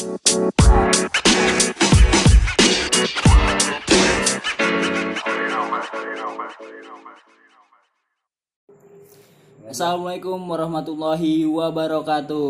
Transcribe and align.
Assalamualaikum 0.00 0.16
warahmatullahi 10.48 11.44
wabarakatuh. 11.44 12.48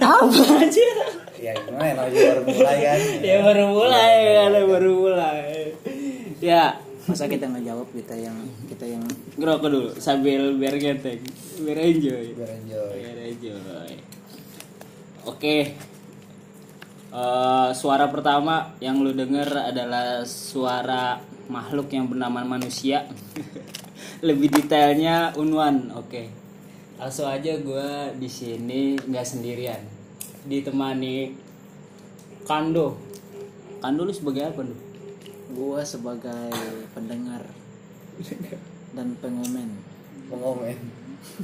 Apa 0.00 0.40
aja? 0.64 0.88
Ya 1.36 1.52
gimana 1.60 2.08
juga 2.08 2.40
baru 2.40 2.48
mulai 2.48 2.80
kan 2.80 3.00
ya 3.20 3.36
baru 3.44 3.64
mulai 3.68 4.16
kan, 4.32 4.56
baru 4.64 4.90
mulai. 4.96 5.76
Ya, 6.40 6.80
Masa 7.04 7.28
kita 7.28 7.52
nggak 7.52 7.68
jawab 7.68 7.84
kita 7.92 8.16
yang 8.16 8.48
kita 8.64 8.88
yang 8.88 9.04
ngerokok 9.36 9.68
dulu 9.68 9.92
sambil 10.00 10.56
biar 10.56 10.80
ngeteng, 10.80 11.20
biar 11.68 11.78
enjoy. 11.84 12.32
Biar 12.32 12.64
enjoy 12.64 12.96
Biar 12.96 13.18
enjoy. 13.28 14.09
Oke. 15.28 15.76
Eh, 17.10 17.68
suara 17.74 18.06
pertama 18.06 18.72
yang 18.78 19.02
lu 19.02 19.10
denger 19.10 19.74
adalah 19.74 20.22
suara 20.24 21.18
makhluk 21.50 21.90
yang 21.90 22.06
bernama 22.06 22.46
manusia. 22.46 23.04
Lebih 24.26 24.48
detailnya 24.52 25.34
Unwan. 25.36 25.92
Oke. 25.98 26.30
Langsung 27.00 27.28
aja 27.28 27.56
gua 27.60 28.14
di 28.14 28.28
sini 28.30 28.96
nggak 28.96 29.26
sendirian. 29.26 29.82
Ditemani 30.46 31.34
Kando. 32.46 32.96
Kando 33.80 34.04
lu 34.04 34.12
sebagai 34.12 34.52
apa 34.52 34.62
lu? 34.64 34.76
gua 35.50 35.82
sebagai 35.82 36.54
pendengar 36.94 37.42
dan 38.96 39.18
pengomen. 39.18 39.70
Pengomen 40.30 40.78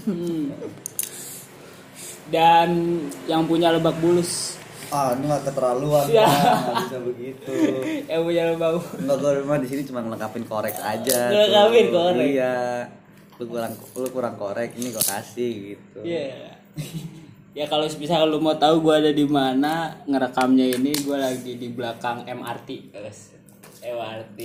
Dan 2.27 2.69
yang 3.27 3.47
punya 3.47 3.71
lebak 3.71 3.97
bulus. 4.03 4.59
Ah 4.87 5.11
ini 5.19 5.27
gak 5.27 5.51
keterlaluan 5.51 6.07
Ya. 6.07 6.31
Nggak 6.31 6.75
bisa 6.87 6.99
begitu 7.03 7.55
Yang 8.11 8.23
punya 8.23 8.43
lebak 8.55 8.71
Enggak 9.03 9.17
gue 9.19 9.33
rumah 9.43 9.59
di 9.59 9.67
sini 9.67 9.83
cuma 9.83 9.99
ngelengkapin 9.99 10.47
korek 10.47 10.79
aja 10.79 11.21
Ngelengkapin 11.27 11.87
korek. 11.91 12.23
Iya 12.23 12.55
Lu 13.35 13.45
kurang, 13.51 13.73
lu 13.75 14.09
kurang 14.15 14.35
korek 14.39 14.79
ini 14.79 14.95
gue 14.95 15.03
kasih 15.03 15.53
gitu 15.75 15.99
Iya. 16.07 16.55
ya 17.59 17.65
kalau 17.67 17.89
misalnya 17.89 18.29
lu 18.29 18.39
mau 18.39 18.53
tahu 18.55 18.85
gua 18.85 19.01
ada 19.01 19.09
di 19.11 19.25
mana 19.25 19.97
ngerekamnya 20.05 20.77
ini 20.77 20.93
gua 21.01 21.25
lagi 21.25 21.57
di 21.57 21.73
belakang 21.73 22.29
MRT. 22.29 22.93
MRT. 23.81 24.41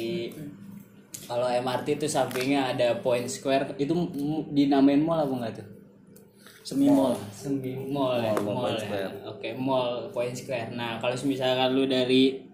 Kalau 1.28 1.44
MRT 1.44 1.88
itu 2.00 2.08
sampingnya 2.08 2.72
ada 2.72 2.96
Point 3.04 3.28
Square 3.28 3.76
itu 3.76 3.92
dinamain 4.56 5.04
mall 5.04 5.28
apa 5.28 5.34
enggak 5.36 5.54
tuh? 5.60 5.68
Semi 6.62 6.86
mall. 6.88 7.18
Semi 7.34 7.74
mall, 7.90 8.22
Mall, 8.22 8.38
mall, 8.42 8.54
mall 8.54 8.64
Point 8.70 8.82
ya. 8.86 9.10
Oke, 9.28 9.50
mall 9.58 9.90
Point 10.14 10.36
Square. 10.38 10.78
Nah, 10.78 11.02
kalau 11.02 11.18
misalkan 11.26 11.70
lu 11.74 11.90
dari 11.90 12.46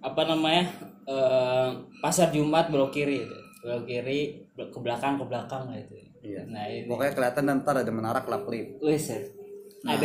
apa 0.00 0.22
namanya? 0.24 0.64
eh, 1.10 1.68
pasar 1.98 2.30
Jumat 2.30 2.70
belok 2.70 2.94
kiri 2.94 3.26
itu. 3.26 3.36
Belok 3.66 3.82
kiri 3.84 4.46
ke 4.54 4.78
belakang 4.78 5.18
ke 5.18 5.24
belakang 5.26 5.66
gitu. 5.74 5.98
Iya. 6.20 6.44
Nah, 6.46 6.68
ini 6.68 6.86
Pokoknya 6.86 7.16
kelihatan 7.16 7.64
ntar 7.64 7.80
ada 7.80 7.88
menara 7.88 8.20
kelap 8.20 8.44
klip 8.44 8.76
Wes, 8.84 9.08
ada 9.08 10.04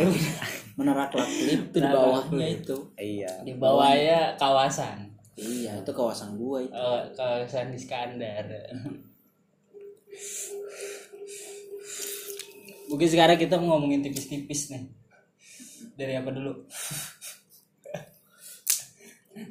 Menara 0.74 1.04
klip 1.12 1.28
itu 1.44 1.76
di 1.76 1.84
bawahnya 1.84 2.46
itu. 2.48 2.76
Iya 2.96 3.44
di 3.44 3.52
bawahnya 3.60 4.32
kawasan 4.40 5.12
Iya, 5.36 5.84
itu 5.84 5.92
kawasan 5.92 6.40
gua 6.40 6.64
itu. 6.64 6.72
Eh, 6.72 7.02
kawasan 7.12 7.76
Iskandar. 7.76 8.48
Mungkin 12.86 13.08
sekarang 13.10 13.38
kita 13.38 13.58
mau 13.58 13.76
ngomongin 13.76 14.02
tipis-tipis 14.06 14.70
nih. 14.70 14.86
Dari 15.96 16.14
apa 16.14 16.30
dulu? 16.30 16.66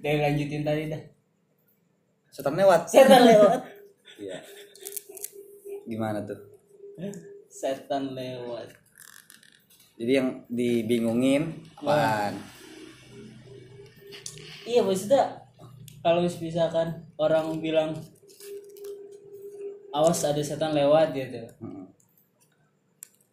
Dari 0.03 0.17
lanjutin 0.17 0.66
tadi 0.66 0.89
dah. 0.89 1.16
Setan 2.36 2.59
lewat 2.59 2.92
Setan 2.92 3.23
lewat. 3.23 3.64
Iya 4.20 4.43
Gimana 5.87 6.20
tuh 6.27 6.36
Setan 7.48 8.11
lewat. 8.11 8.76
Jadi 9.95 10.11
yang 10.11 10.43
dibingungin 10.52 11.64
apaan 11.80 12.36
Iya 14.67 14.83
maksudnya 14.83 15.48
kalau 16.04 16.26
misalkan 16.26 17.08
orang 17.15 17.55
bilang 17.64 17.95
awas 19.95 20.26
ada 20.27 20.42
setan 20.43 20.76
lewat 20.76 21.15
gitu. 21.15 21.39
Mm-mm. 21.64 21.85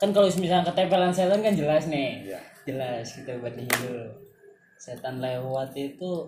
Kan 0.02 0.10
kalau 0.10 0.26
misalnya 0.26 0.66
ketempelan 0.66 1.14
setan 1.14 1.38
kan 1.38 1.54
jelas 1.54 1.86
nih. 1.86 2.26
Iya. 2.26 2.40
jelas 2.62 3.06
kita 3.14 3.38
bandingin 3.38 3.78
dulu 3.80 4.06
setan 4.76 5.18
lewat 5.18 5.70
itu 5.74 6.26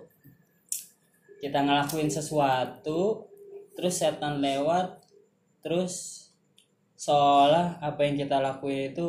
kita 1.39 1.59
ngelakuin 1.61 2.07
sesuatu 2.07 3.27
terus 3.73 3.95
setan 3.95 4.39
lewat 4.39 4.99
terus 5.59 6.27
seolah 6.95 7.79
apa 7.79 8.01
yang 8.01 8.15
kita 8.17 8.39
lakuin 8.39 8.91
itu 8.91 9.07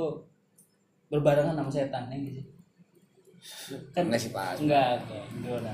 berbarengan 1.08 1.54
sama 1.54 1.70
setan 1.70 2.10
ya 2.10 2.18
gitu 2.20 2.42
kan 3.90 4.06
Enggak 4.06 4.22
sih 4.22 4.32
pas 4.32 4.58
enggak 4.58 5.02
gimana 5.36 5.74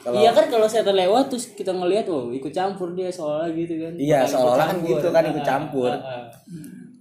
Kalau- 0.00 0.16
iya 0.16 0.30
kan 0.30 0.46
kalau 0.46 0.64
setan 0.64 0.94
lewat 0.94 1.28
terus 1.28 1.52
kita 1.52 1.72
ngelihat 1.72 2.04
oh 2.06 2.28
ikut 2.30 2.52
campur 2.52 2.92
dia 2.92 3.10
seolah 3.10 3.50
gitu 3.50 3.74
kan. 3.74 3.92
Iya, 3.96 4.22
seolah-olah 4.22 4.66
kan 4.70 4.78
gitu 4.80 5.08
kan, 5.10 5.22
ikut 5.26 5.42
campur. 5.42 5.90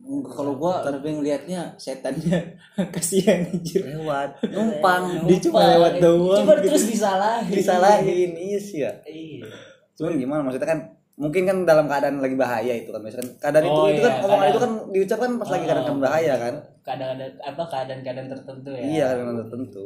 Kalau 0.05 0.53
gua 0.53 0.85
lebih 0.88 1.17
ngelihatnya 1.17 1.73
setannya 1.75 2.38
kasihan 2.93 3.41
anjir. 3.43 3.81
Lewat 3.88 4.38
Numpang, 4.45 5.25
dia 5.25 5.38
cuma 5.41 5.66
lewat 5.67 5.93
doang. 5.97 6.39
Cuma 6.39 6.53
gitu. 6.55 6.69
terus 6.69 6.85
disalahin. 6.88 7.49
Disalahin 7.51 8.31
Iya 8.31 8.59
sih 8.59 8.79
ya 8.79 8.91
Iya. 9.03 9.49
Cuman 9.93 10.13
gimana 10.16 10.39
maksudnya 10.41 10.67
kan 10.67 10.79
mungkin 11.16 11.41
kan 11.43 11.57
dalam 11.63 11.88
keadaan 11.88 12.19
lagi 12.19 12.35
bahaya 12.35 12.73
itu 12.75 12.89
kan 12.89 12.99
misalkan 12.99 13.33
keadaan 13.35 13.63
Oh, 13.66 13.88
itu 13.88 13.95
itu 13.95 13.99
iya, 13.99 14.11
kan 14.11 14.16
omongan 14.21 14.47
itu 14.47 14.59
kan 14.59 14.71
diucapkan 14.91 15.29
pas 15.35 15.49
lagi 15.49 15.66
keadaan 15.66 15.97
bahaya 15.97 16.33
kan 16.35 16.55
Kadang-kadang 16.83 17.31
apa 17.39 17.63
keadaan-keadaan 17.66 18.27
tertentu 18.29 18.69
ya. 18.69 18.83
iya 18.83 19.05
kan 19.16 19.35
tertentu 19.39 19.83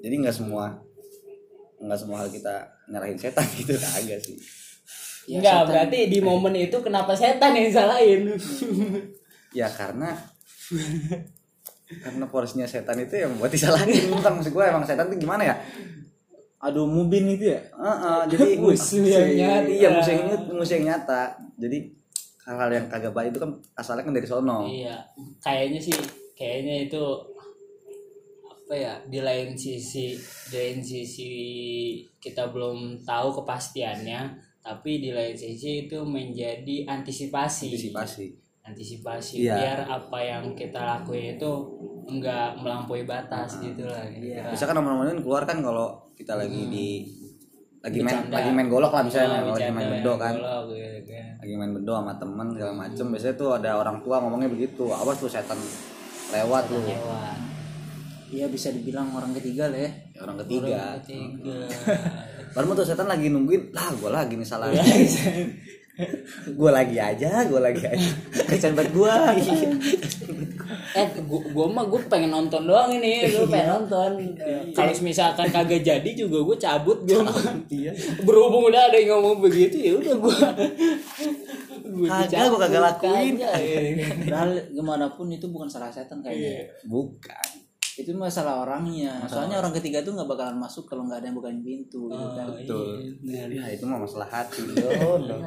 jadi 0.00 0.14
nggak 0.18 0.32
semua 0.32 0.64
nggak 1.78 1.98
semua 1.98 2.16
hal 2.18 2.28
kita 2.28 2.54
nyerahin 2.88 3.14
setan 3.14 3.44
gitu 3.60 3.76
kagak 3.76 4.18
sih 4.18 4.40
Ya, 5.22 5.38
Enggak, 5.38 5.54
setan- 5.54 5.68
berarti 5.68 5.98
di 6.08 6.18
momen 6.18 6.54
itu 6.56 6.76
kenapa 6.78 7.12
setan 7.12 7.52
yang 7.52 7.68
disalahin? 7.68 8.20
ya 9.52 9.68
karena 9.68 10.16
karena 12.02 12.24
porsinya 12.24 12.64
setan 12.64 12.96
itu 13.04 13.20
yang 13.20 13.36
buat 13.36 13.52
disalahin 13.52 14.08
bukan 14.08 14.40
maksud 14.40 14.52
gue 14.52 14.64
emang 14.64 14.84
setan 14.88 15.12
itu 15.12 15.28
gimana 15.28 15.44
ya? 15.44 15.54
Aduh 16.62 16.86
mubin 16.88 17.26
itu 17.28 17.52
ya. 17.52 17.60
Heeh, 17.74 18.20
jadi 18.32 18.56
Musuh 18.62 19.02
yang 19.04 19.28
nyata. 19.34 19.68
iya 19.68 19.88
musuh 19.92 20.12
yang 20.14 20.24
nyata, 20.30 20.48
musuh 20.54 20.74
yang 20.78 20.86
nyata. 20.88 21.22
Jadi 21.58 21.78
hal-hal 22.48 22.70
yang 22.72 22.86
kagak 22.88 23.12
baik 23.12 23.30
itu 23.34 23.40
kan 23.42 23.50
asalnya 23.76 24.02
kan 24.06 24.14
dari 24.14 24.26
sono. 24.26 24.64
Iya, 24.66 24.96
kayaknya 25.42 25.80
sih 25.82 25.94
kayaknya 26.38 26.88
itu 26.88 27.02
apa 28.46 28.74
ya 28.78 28.94
di 29.04 29.20
lain 29.20 29.52
sisi 29.58 30.16
di 30.48 30.54
lain 30.56 30.80
sisi 30.80 31.32
kita 32.16 32.48
belum 32.48 33.04
tahu 33.04 33.42
kepastiannya 33.42 34.20
tapi 34.62 35.02
di 35.02 35.10
lain 35.10 35.34
sisi 35.34 35.90
itu 35.90 35.98
menjadi 36.06 36.86
antisipasi. 36.88 37.68
Antisipasi 37.74 38.41
antisipasi 38.62 39.42
Iya. 39.42 39.54
biar 39.54 39.78
apa 39.84 40.18
yang 40.18 40.44
kita 40.52 40.78
lakuin 40.78 41.34
itu 41.34 41.50
enggak 42.04 42.54
melampaui 42.56 43.02
batas 43.02 43.58
gitu 43.58 43.84
lah 43.84 44.06
Iya. 44.06 44.48
bisa 44.48 44.64
kan 44.64 44.74
nomor-nomor 44.74 45.10
keluar 45.16 45.42
kan 45.42 45.58
kalau 45.58 45.98
kita 46.14 46.34
lagi 46.34 46.66
di 46.66 46.86
lagi 47.78 47.98
main 47.98 48.30
lagi 48.30 48.50
main 48.50 48.70
golok 48.70 48.92
lah 48.92 49.02
misalnya 49.02 49.42
Oh, 49.42 49.50
lagi 49.50 49.66
main 49.68 49.90
bedo 49.92 50.12
kan 50.14 50.32
golok 50.32 50.70
gitu 50.70 51.10
kan. 51.10 51.26
lagi 51.36 51.54
main 51.56 51.72
bedo 51.72 51.92
sama 51.92 52.12
temen 52.14 52.46
segala 52.54 52.72
macem 52.76 53.06
biasanya 53.10 53.34
tuh 53.34 53.50
ada 53.52 53.70
orang 53.76 53.96
tua 54.00 54.16
ngomongnya 54.22 54.46
begitu 54.48 54.84
awas 54.88 55.18
tuh 55.18 55.26
setan 55.26 55.58
lewat 56.30 56.70
lu 56.70 56.78
Hewan. 56.80 57.38
Iya 58.32 58.48
bisa 58.48 58.72
dibilang 58.72 59.12
orang 59.12 59.36
ketiga 59.36 59.68
lah 59.68 59.76
ya. 59.76 59.90
Ya, 60.08 60.20
orang 60.22 60.40
ketiga 60.40 60.64
Orang 60.64 61.04
ketiga. 61.04 61.56
baru 62.54 62.72
tuh 62.72 62.86
setan 62.86 63.04
lagi 63.04 63.28
nungguin 63.28 63.72
lah 63.72 63.92
gue 63.92 64.08
lagi 64.08 64.34
nih 64.36 64.46
salah 64.46 64.70
Iya. 64.70 64.80
gue 66.58 66.70
lagi 66.72 66.96
aja 66.96 67.44
gue 67.44 67.60
lagi 67.60 67.84
aja. 67.84 68.08
Kasihan 68.48 68.72
banget 68.72 68.92
gua. 68.96 69.12
eh 70.98 71.08
gua, 71.28 71.40
gua 71.52 71.66
mah 71.68 71.84
gua 71.84 72.00
pengen 72.08 72.32
nonton 72.32 72.64
doang 72.64 72.88
ini. 72.96 73.28
Gua 73.28 73.44
pengen 73.44 73.68
nonton. 73.76 74.10
Kalau 74.72 74.92
misalkan 75.04 75.52
kagak 75.52 75.84
jadi 75.84 76.10
juga 76.16 76.40
gua 76.40 76.56
cabut 76.56 77.04
gua 77.04 77.28
iya. 77.68 77.92
Berhubung 78.24 78.72
udah 78.72 78.88
ada 78.88 78.96
yang 78.96 79.20
ngomong 79.20 79.44
begitu 79.44 79.76
ya 79.76 79.92
udah 80.00 80.14
gua. 80.16 80.36
Gua 81.92 82.08
Kagak, 82.08 82.48
gua 82.48 82.60
kagak 82.64 82.82
lakuin. 82.88 83.32
Kagak, 83.36 83.52
ya. 83.60 83.80
Padahal 84.24 84.50
gimana 84.72 85.06
pun 85.12 85.28
itu 85.28 85.44
bukan 85.52 85.68
salah 85.68 85.92
setan 85.92 86.24
kayaknya. 86.24 86.72
bukan 86.88 87.51
Itu 87.92 88.10
masalah 88.16 88.64
orangnya. 88.64 89.20
Soalnya 89.28 89.60
orang. 89.60 89.72
ketiga 89.76 90.00
tuh 90.00 90.16
nggak 90.16 90.28
bakalan 90.28 90.56
masuk 90.56 90.84
kalau 90.88 91.04
nggak 91.04 91.20
ada 91.20 91.26
yang 91.28 91.36
bukain 91.36 91.60
pintu 91.60 92.08
gitu 92.08 92.28
kan. 92.32 92.46
Oh, 92.48 92.56
betul. 92.56 92.86
Iya, 93.24 93.48
benar. 93.48 93.48
ya 93.52 93.64
itu 93.76 93.84
mah 93.88 93.98
masalah 94.00 94.28
hati 94.28 94.60
loh 94.68 95.40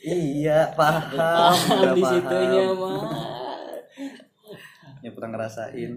iya 0.00 0.72
paham 0.72 1.12
Paham 1.12 1.92
di 1.92 2.02
situnya 2.02 2.64
mah 2.72 3.04
ya 5.00 5.10
pernah 5.16 5.30
ngerasain. 5.36 5.92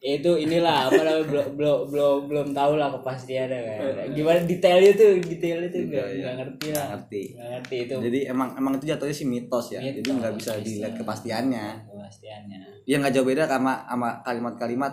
Itu 0.00 0.32
inilah 0.40 0.88
apa 0.88 0.96
namanya 0.96 1.26
belum 1.28 1.48
belum 1.60 1.78
belum 1.92 2.18
belum 2.32 2.48
tahu 2.56 2.72
lah 2.80 2.88
kepastiannya 2.88 3.60
kan. 3.60 3.80
Gimana 4.16 4.40
detailnya 4.48 4.92
tuh 4.96 5.20
detailnya 5.20 5.68
tuh 5.68 5.80
nggak 5.92 6.06
Iya, 6.08 6.20
nggak 6.24 6.36
ngerti 6.40 6.66
lah. 6.72 6.72
Nggak 6.72 6.88
ngerti. 6.88 7.22
Nggak 7.36 7.48
ngerti 7.52 7.76
itu. 7.84 7.96
Jadi 8.08 8.18
emang 8.32 8.48
emang 8.56 8.72
itu 8.80 8.84
jatuhnya 8.88 9.16
sih 9.16 9.28
mitos 9.28 9.66
ya. 9.76 9.80
Jadi 9.84 10.00
Mitos, 10.00 10.16
nggak 10.16 10.34
bisa 10.40 10.52
dilihat 10.60 10.92
kepastiannya 10.96 11.66
kepastiannya. 12.10 12.58
Ya 12.90 12.98
nggak 12.98 13.12
jauh 13.14 13.26
beda 13.26 13.46
sama 13.46 13.86
sama 13.86 14.08
kalimat-kalimat 14.26 14.92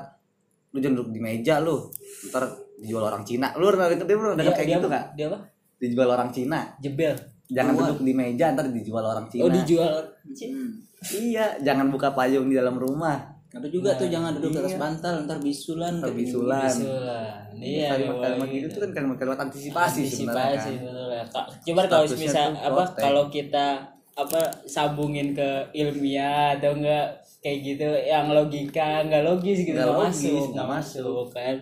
lu 0.76 0.78
jangan 0.78 0.96
duduk 1.02 1.12
di 1.18 1.20
meja 1.20 1.58
lu. 1.58 1.90
Ntar 2.30 2.46
dijual 2.78 3.04
orang 3.10 3.26
Cina. 3.26 3.50
Lu 3.58 3.74
pernah 3.74 3.90
ngerti 3.90 4.14
bro 4.14 4.38
dia, 4.38 4.38
dengar 4.38 4.54
kayak 4.54 4.68
dia 4.70 4.78
gitu 4.78 4.88
nggak? 4.88 5.06
Dia 5.18 5.26
apa? 5.34 5.40
Dijual 5.82 6.10
orang 6.14 6.30
Cina. 6.30 6.60
Jebel. 6.78 7.16
Jangan 7.48 7.74
duduk 7.74 8.00
di 8.06 8.14
meja 8.14 8.46
ntar 8.54 8.70
dijual 8.70 9.02
orang 9.02 9.26
Cina. 9.34 9.44
Oh 9.44 9.50
dijual. 9.50 10.06
Hmm. 10.30 10.86
iya 11.14 11.54
jangan 11.62 11.90
buka 11.90 12.14
payung 12.14 12.46
di 12.46 12.56
dalam 12.56 12.78
rumah. 12.78 13.34
Ada 13.48 13.74
juga 13.74 13.96
tuh 13.96 14.12
jangan 14.12 14.38
duduk 14.38 14.54
di 14.54 14.60
atas 14.62 14.78
bantal 14.78 15.26
ntar 15.26 15.40
bisulan. 15.42 15.98
ntar 15.98 16.14
bisulan. 16.14 16.70
Bisulan. 16.70 17.42
iya 17.58 17.90
kalimat-kalimat 17.96 18.48
iya, 18.54 18.58
gitu 18.62 18.68
tuh 18.70 18.82
kan 18.86 18.92
kalimat-kalimat 18.94 19.40
antisipasi, 19.50 20.02
sebenarnya 20.06 20.62
antisipasi 20.62 20.72
kan. 20.78 20.84
betul 20.86 21.08
ya. 21.10 21.24
Cuman 21.66 21.86
kalau 21.90 22.06
misal 22.14 22.48
apa 22.54 22.84
kalau 22.94 23.24
kita 23.34 23.97
apa 24.18 24.42
sambungin 24.66 25.32
ke 25.32 25.46
ilmiah 25.72 26.58
atau 26.58 26.74
enggak 26.74 27.06
kayak 27.38 27.58
gitu 27.64 27.86
yang 28.04 28.26
logika 28.28 29.06
nggak 29.06 29.24
logis 29.24 29.62
gitu 29.62 29.78
Nggak 29.78 29.94
masuk 30.02 30.44
nggak 30.52 30.70
masuk 30.70 31.26
kan 31.32 31.56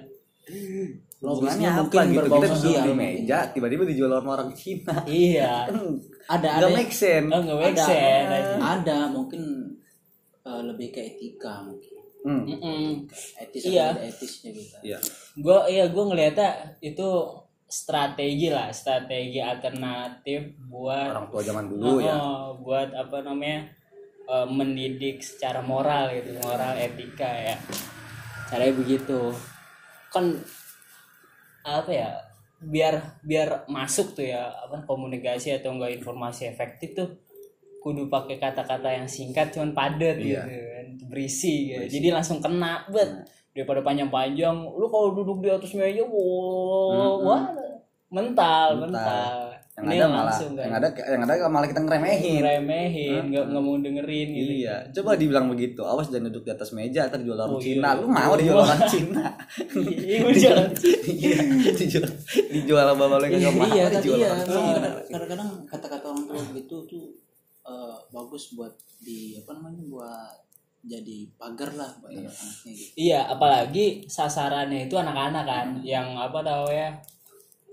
Logisnya 1.18 1.70
apa 1.74 1.82
mungkin 1.82 2.06
gitu 2.12 2.28
kita 2.28 2.38
duduk 2.38 2.62
di 2.62 2.72
mungkin. 2.78 2.96
meja 2.96 3.40
tiba-tiba 3.50 3.84
dijual 3.84 4.12
sama 4.14 4.30
orang 4.36 4.50
Cina 4.54 4.96
iya 5.06 5.54
kan 5.68 5.76
Ada 6.28 6.48
nggak 6.48 6.60
ada 6.62 6.68
make 6.72 6.94
sense 6.94 7.30
oh 7.30 7.40
nggak 7.42 7.58
make 7.58 7.74
ada, 7.74 7.86
sense 7.86 8.30
aja. 8.30 8.56
ada 8.62 8.98
mungkin 9.10 9.42
eh, 10.42 10.62
lebih 10.64 10.88
ke 10.90 11.02
etika 11.04 11.54
mungkin. 11.62 11.92
Hmm, 12.22 12.42
Mm-mm. 12.42 13.06
Etis 13.38 13.62
Iya. 13.64 13.94
tidak 13.94 14.06
etisnya 14.12 14.50
gitu. 14.52 14.76
iya 14.82 14.98
gue 15.36 15.58
iya 15.70 15.86
gue 15.88 16.04
ngeliatnya 16.04 16.50
itu 16.80 17.10
strategi 17.66 18.48
lah 18.54 18.70
strategi 18.70 19.42
alternatif 19.42 20.54
buat 20.70 21.10
orang 21.12 21.28
tua 21.34 21.42
zaman 21.42 21.66
dulu 21.66 22.00
ya. 22.00 22.14
Oh, 22.14 22.62
buat 22.62 22.94
apa 22.94 23.26
namanya 23.26 23.70
eh, 24.30 24.48
mendidik 24.48 25.26
secara 25.26 25.66
moral 25.66 26.14
gitu 26.14 26.38
moral 26.46 26.78
etika 26.78 27.30
ya. 27.30 27.58
Caranya 28.46 28.74
begitu. 28.78 29.34
Kan 30.14 30.38
apa 31.66 31.90
ya 31.90 32.10
biar 32.62 33.20
biar 33.26 33.66
masuk 33.68 34.14
tuh 34.16 34.26
ya 34.30 34.54
apa 34.54 34.86
komunikasi 34.86 35.58
atau 35.58 35.74
enggak 35.76 35.98
informasi 35.98 36.50
efektif 36.50 36.94
tuh 36.94 37.10
kudu 37.86 38.10
pakai 38.10 38.36
kata-kata 38.36 38.90
yang 38.92 39.06
singkat 39.06 39.54
cuman 39.54 39.70
padat 39.72 40.18
Iya. 40.18 40.42
gitu 40.42 40.66
kan 40.66 40.86
berisi, 41.06 41.70
gitu. 41.70 41.86
jadi 41.92 42.08
langsung 42.12 42.42
kena 42.42 42.82
bet 42.88 43.30
daripada 43.52 43.80
panjang-panjang 43.80 44.58
lu 44.58 44.90
kalau 44.90 45.14
duduk 45.14 45.38
di 45.40 45.50
atas 45.50 45.70
meja 45.72 46.02
wow, 46.02 47.22
wah 47.22 47.46
mental 48.08 48.80
mental, 48.80 49.54
yang 49.76 49.86
Ini 49.86 49.96
ada 49.98 50.08
malah 50.08 50.24
langsung 50.26 50.52
kan. 50.54 50.64
yang 50.64 50.76
ada 50.78 50.88
yang 50.96 51.22
ada 51.22 51.34
malah 51.46 51.68
kita 51.68 51.82
ngeremehin 51.82 52.40
remehin 52.40 53.22
nggak 53.28 53.46
nggak 53.46 53.62
mau 53.62 53.76
dengerin 53.78 54.28
gitu 54.32 54.52
Iya, 54.58 54.76
coba 54.94 55.10
dibilang 55.14 55.46
begitu. 55.46 55.82
Awas 55.84 56.08
jangan 56.08 56.32
duduk 56.32 56.44
di 56.44 56.52
atas 56.54 56.72
meja, 56.72 57.06
ntar 57.06 57.20
dijual 57.20 57.38
orang 57.38 57.52
Oh, 57.52 57.60
Cina. 57.60 57.84
iya. 57.86 58.00
Lu 58.00 58.08
mau 58.08 58.34
dijual 58.34 58.60
orang 58.62 58.82
Cina? 58.88 59.26
Iya, 59.76 60.18
jalan. 60.34 60.68
Iya, 61.06 61.38
dijual 61.76 62.08
dijual 62.50 62.84
sama 62.88 63.04
bapak 63.04 63.18
lu 63.20 63.26
yang 63.28 63.56
iya 63.68 63.86
dijual 63.90 64.18
ya 64.18 64.30
memang 64.32 64.48
Cina. 64.48 64.72
kadang- 64.74 64.96
kadang-kadang 65.06 65.50
kata-kata 65.68 66.06
orang 66.08 66.24
tua 66.26 66.42
gitu 66.56 66.76
tuh 66.88 67.06
eh, 67.66 67.98
bagus 68.14 68.54
buat 68.54 68.74
di 69.02 69.36
apa 69.42 69.58
namanya 69.58 69.82
buat 69.90 70.38
jadi 70.86 71.18
pagar 71.36 71.74
lah 71.74 71.92
buat 71.98 72.14
anak-anaknya 72.14 72.72
gitu. 72.78 72.92
Iya 73.10 73.26
apalagi 73.26 73.86
sasarannya 74.06 74.86
itu 74.86 74.96
anak-anak 74.96 75.44
kan 75.50 75.68
yang 75.82 76.14
apa 76.14 76.46
tau 76.46 76.70
ya 76.70 76.94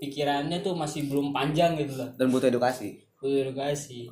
pikirannya 0.01 0.59
tuh 0.65 0.73
masih 0.73 1.07
belum 1.07 1.29
panjang 1.29 1.77
gitu 1.77 1.93
loh. 1.95 2.09
Dan 2.17 2.33
butuh 2.33 2.49
edukasi. 2.49 2.99
udah 3.23 3.39
edukasi 3.47 4.11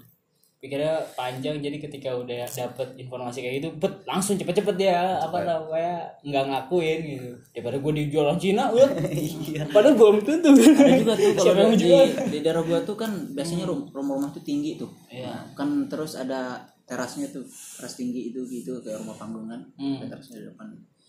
pikirnya 0.61 0.93
panjang 1.11 1.57
jadi 1.57 1.73
ketika 1.75 2.13
udah 2.13 2.45
dapet 2.45 2.93
informasi 2.95 3.41
kayak 3.41 3.55
gitu 3.57 3.69
bet 3.75 4.05
langsung 4.05 4.37
cepet-cepet 4.37 4.75
dia 4.77 4.93
apa 5.17 5.41
tau 5.41 5.73
ya 5.73 6.05
nggak 6.21 6.43
ngakuin 6.45 6.99
gitu. 7.03 7.29
Daripada 7.49 7.77
gue 7.77 7.91
dijual 7.97 8.25
orang 8.25 8.37
Cina 8.37 8.69
udah 8.69 8.85
padahal 9.73 9.97
belum 9.97 10.17
tentu. 10.21 10.53
Ada 10.53 10.93
juga 10.95 11.13
tuh 11.15 11.31
kalau 11.33 11.41
siapa 11.49 11.59
yang 11.59 11.73
di, 11.73 11.89
di 12.29 12.39
daerah 12.39 12.61
gua 12.61 12.79
tuh 12.79 12.93
kan 12.93 13.09
biasanya 13.27 13.65
rum- 13.65 13.89
rumah-rumah 13.89 14.29
tuh 14.29 14.41
tinggi 14.41 14.77
tuh. 14.77 14.93
Iya. 15.09 15.33
kan 15.51 15.89
terus 15.89 16.13
ada 16.13 16.61
terasnya 16.85 17.25
tuh 17.27 17.41
teras 17.75 17.95
tinggi 17.95 18.29
itu 18.29 18.45
gitu 18.45 18.77
kayak 18.79 19.01
rumah 19.01 19.17
panggung 19.17 19.47
kan 19.47 19.65
Hmm. 19.75 19.97
ada 19.97 20.13
terasnya 20.13 20.39
di 20.39 20.47
depan. 20.47 20.67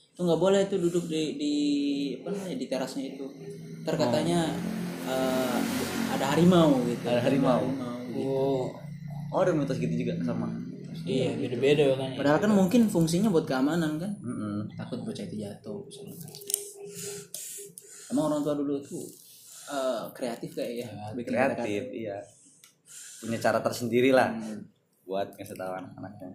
Itu 0.08 0.20
nggak 0.22 0.40
boleh 0.40 0.60
tuh 0.64 0.80
duduk 0.80 1.04
di 1.06 1.36
di 1.36 1.54
apa 2.16 2.32
namanya 2.32 2.56
di 2.56 2.66
terasnya 2.66 3.04
itu. 3.06 3.28
Ntar 3.84 4.00
katanya 4.00 4.48
eh, 5.04 5.58
ada 6.08 6.24
harimau 6.30 6.80
gitu. 6.82 7.04
Ada 7.04 7.20
harimau. 7.20 7.60
gitu. 8.08 8.16
oh 8.22 8.64
Oh, 9.32 9.40
ada 9.40 9.50
mitos 9.50 9.76
gitu 9.76 9.94
juga 9.96 10.12
sama. 10.22 10.46
iya 11.02 11.32
beda-beda 11.34 11.96
kan 11.96 12.10
padahal 12.14 12.38
kan 12.38 12.52
mungkin 12.52 12.86
fungsinya 12.86 13.26
buat 13.26 13.42
keamanan 13.42 13.96
kan 13.96 14.12
Mm-mm. 14.20 14.70
takut 14.76 15.00
bocah 15.00 15.24
itu 15.24 15.40
jatuh 15.40 15.82
emang 18.08 18.24
orang 18.28 18.40
tua 18.42 18.54
dulu 18.54 18.76
tuh 18.78 19.02
eh, 19.66 20.02
kreatif 20.12 20.52
kayak 20.52 20.72
ya 20.78 20.88
bikin 21.12 21.32
kata-kata. 21.32 21.54
Kreatif, 21.58 21.82
iya. 21.92 22.18
Punya 23.18 23.38
cara 23.38 23.58
tersendiri 23.58 24.10
lah 24.10 24.30
Hmm. 24.30 24.68
buat 25.02 25.32
ngasih 25.32 25.54
tahu 25.54 25.72
anak-anaknya. 25.72 26.28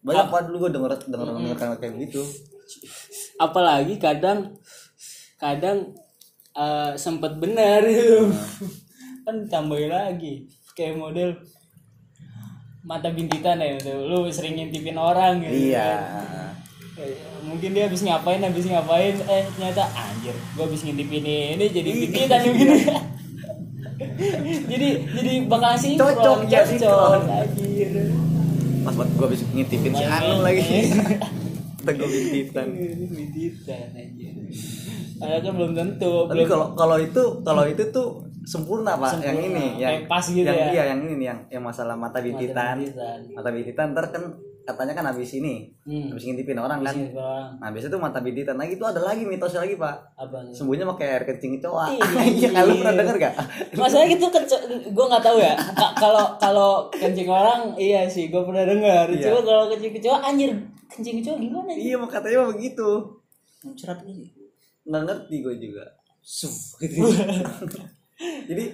Banyak 0.00 0.24
apa 0.24 0.38
dulu 0.46 0.56
gue 0.62 0.70
denger 0.72 0.90
denger 1.04 1.26
denger 1.28 1.56
kalimat 1.56 1.78
kayak 1.78 1.94
gitu. 2.00 2.22
apalagi 3.38 3.96
kadang 3.96 4.54
kadang 5.36 5.90
eh, 6.54 6.92
sempet 6.94 7.34
benar 7.36 7.82
gitu 7.82 8.28
kan 9.24 9.36
tambahin 9.46 9.88
lagi 9.88 10.44
kayak 10.72 10.96
model 10.96 11.32
mata 12.88 13.12
bintitan 13.12 13.60
ya 13.60 13.76
tuh 13.76 14.00
lu 14.02 14.24
sering 14.28 14.56
ngintipin 14.56 14.96
orang 14.96 15.38
gitu 15.38 15.52
Iya. 15.70 15.88
kan. 15.92 16.56
Kayak, 16.96 17.20
mungkin 17.44 17.70
dia 17.70 17.84
habis 17.84 18.00
ngapain 18.00 18.40
habis 18.40 18.64
ngapain 18.64 19.14
eh 19.14 19.44
ternyata 19.46 19.84
anjir 19.92 20.34
gua 20.56 20.64
habis 20.64 20.80
ngintipin 20.82 21.22
ini 21.22 21.66
jadi 21.68 21.90
bintitan 21.94 22.40
gitu 22.48 22.74
jadi 24.66 24.88
jadi 25.06 25.32
bakal 25.46 25.72
sinkron 25.76 26.16
Cocok, 26.16 26.38
ya, 26.46 26.64
anjir 26.64 27.90
Pas 28.78 28.94
buat 28.94 29.10
gue 29.10 29.26
habis 29.26 29.42
ngintipin 29.46 29.92
si 29.92 30.00
Anu 30.02 30.40
lagi. 30.40 30.64
Gue 31.88 32.04
bintitan. 32.04 32.66
bintitan 33.08 33.86
anjir 33.92 34.32
Padahal 35.16 35.40
kan 35.40 35.52
belum 35.54 35.72
tentu 35.72 36.12
Tapi 36.24 36.36
belum 36.36 36.48
kalau 36.48 36.66
kalau 36.74 36.96
itu 36.96 37.22
kalau 37.42 37.64
itu 37.64 37.82
tuh 37.88 38.27
sempurna 38.48 38.92
pak 38.94 39.20
yang 39.20 39.36
Sempurna. 39.36 39.44
ini 39.46 39.66
yang 39.76 39.90
Kayak 39.94 40.08
pas 40.08 40.24
gitu 40.26 40.40
yang 40.42 40.56
ya. 40.56 40.66
iya 40.70 40.82
yang 40.88 41.00
ini 41.02 41.14
nih, 41.14 41.26
yang 41.26 41.38
yang 41.50 41.62
masalah 41.62 41.94
mata 41.94 42.18
bintitan 42.18 42.80
mata 43.30 43.48
bintitan 43.50 43.92
ntar 43.92 44.08
kan 44.08 44.24
katanya 44.64 44.92
kan 44.92 45.04
habis 45.06 45.32
ini 45.32 45.72
Hmm. 45.82 46.08
habis 46.08 46.22
ngintipin 46.22 46.56
orang 46.56 46.80
kan 46.82 46.92
Sini 46.92 47.08
orang 47.10 47.56
nah 47.56 47.68
biasanya 47.68 47.88
tuh 47.90 48.02
mata 48.02 48.18
bintitan 48.18 48.52
lagi 48.54 48.72
itu 48.74 48.84
ada 48.84 49.00
lagi 49.02 49.22
mitosnya 49.22 49.60
lagi 49.62 49.76
pak 49.76 49.96
apa 50.14 50.36
nih? 50.42 50.52
sembuhnya 50.52 50.84
pakai 50.86 51.06
air 51.10 51.24
kencing 51.24 51.52
kecoa 51.56 51.84
Iya. 51.90 52.20
iya 52.26 52.48
kalau 52.54 52.72
pernah 52.74 52.94
denger 52.94 53.16
gak 53.18 53.34
Masalahnya 53.74 54.14
itu 54.14 54.26
kencing, 54.26 54.60
gue 54.88 55.04
nggak 55.06 55.22
tahu 55.22 55.36
ya. 55.38 55.54
Ka- 55.72 55.94
Kalau 55.94 56.24
kalau 56.36 56.70
kencing 56.90 57.24
orang, 57.26 57.72
iya 57.76 58.04
sih, 58.06 58.26
gue 58.26 58.42
pernah 58.42 58.60
dengar. 58.62 59.08
Iya. 59.08 59.24
Cuma 59.24 59.40
kalau 59.42 59.64
kencing 59.68 59.92
kecoa, 59.94 60.18
anjir, 60.20 60.50
kencing 60.86 61.16
kecoa 61.18 61.36
gimana? 61.38 61.70
iya 61.70 61.94
mau 61.94 62.04
katanya 62.06 62.36
mah 62.42 62.48
begitu 62.50 62.88
muncrat 63.58 63.98
gitu 64.02 64.40
nggak 64.84 65.02
ngerti 65.02 65.34
gue 65.38 65.54
juga 65.58 65.84
jadi 68.18 68.64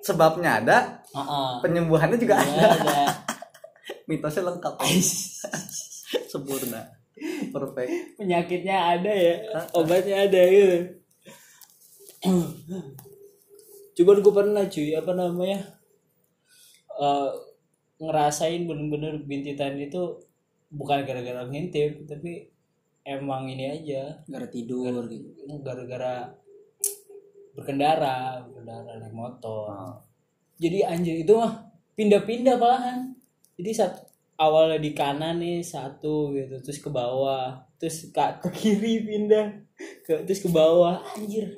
sebabnya 0.00 0.50
ada 0.64 0.76
Heeh. 1.12 1.50
penyembuhannya 1.60 2.16
juga 2.16 2.40
Nggak 2.40 2.48
ada 2.48 2.68
ada. 2.80 2.98
mitosnya 4.08 4.48
lengkap 4.48 4.74
sempurna 6.26 6.82
perfect 7.52 7.90
Penyakitnya 8.16 8.76
ada 8.96 9.12
ya, 9.12 9.34
obatnya 9.76 10.24
ada 10.24 10.40
gitu. 10.48 10.76
Cuman 13.96 14.16
gue 14.24 14.32
pernah 14.32 14.64
cuy, 14.64 14.96
apa 14.96 15.12
namanya? 15.12 15.60
eh, 17.00 17.30
ngerasain 18.00 18.64
bener-bener 18.64 19.20
bintitan 19.24 19.76
itu 19.76 20.20
bukan 20.72 21.04
gara-gara 21.04 21.44
ngintip, 21.44 22.08
tapi 22.08 22.48
emang 23.04 23.48
ini 23.48 23.64
aja 23.68 24.20
gara 24.28 24.44
tidur 24.48 25.08
gitu 25.08 25.32
gara-gara 25.64 26.28
berkendara 27.54 28.40
berkendara 28.46 28.98
naik 29.02 29.14
motor. 29.14 29.66
Oh. 29.70 29.96
jadi 30.60 30.92
anjir 30.92 31.24
itu 31.24 31.32
mah 31.34 31.70
pindah-pindah 31.96 32.56
malahan. 32.56 33.12
Jadi 33.60 33.70
saat 33.76 33.94
awalnya 34.40 34.80
di 34.80 34.96
kanan 34.96 35.36
nih 35.40 35.60
satu 35.60 36.32
gitu 36.32 36.56
terus 36.64 36.80
ke 36.80 36.88
bawah 36.88 37.60
terus 37.76 38.08
ke, 38.08 38.24
ke 38.40 38.48
kiri 38.56 39.04
pindah 39.04 39.52
ke 40.04 40.24
terus 40.24 40.40
ke 40.40 40.48
bawah. 40.48 41.00
Anjir. 41.16 41.48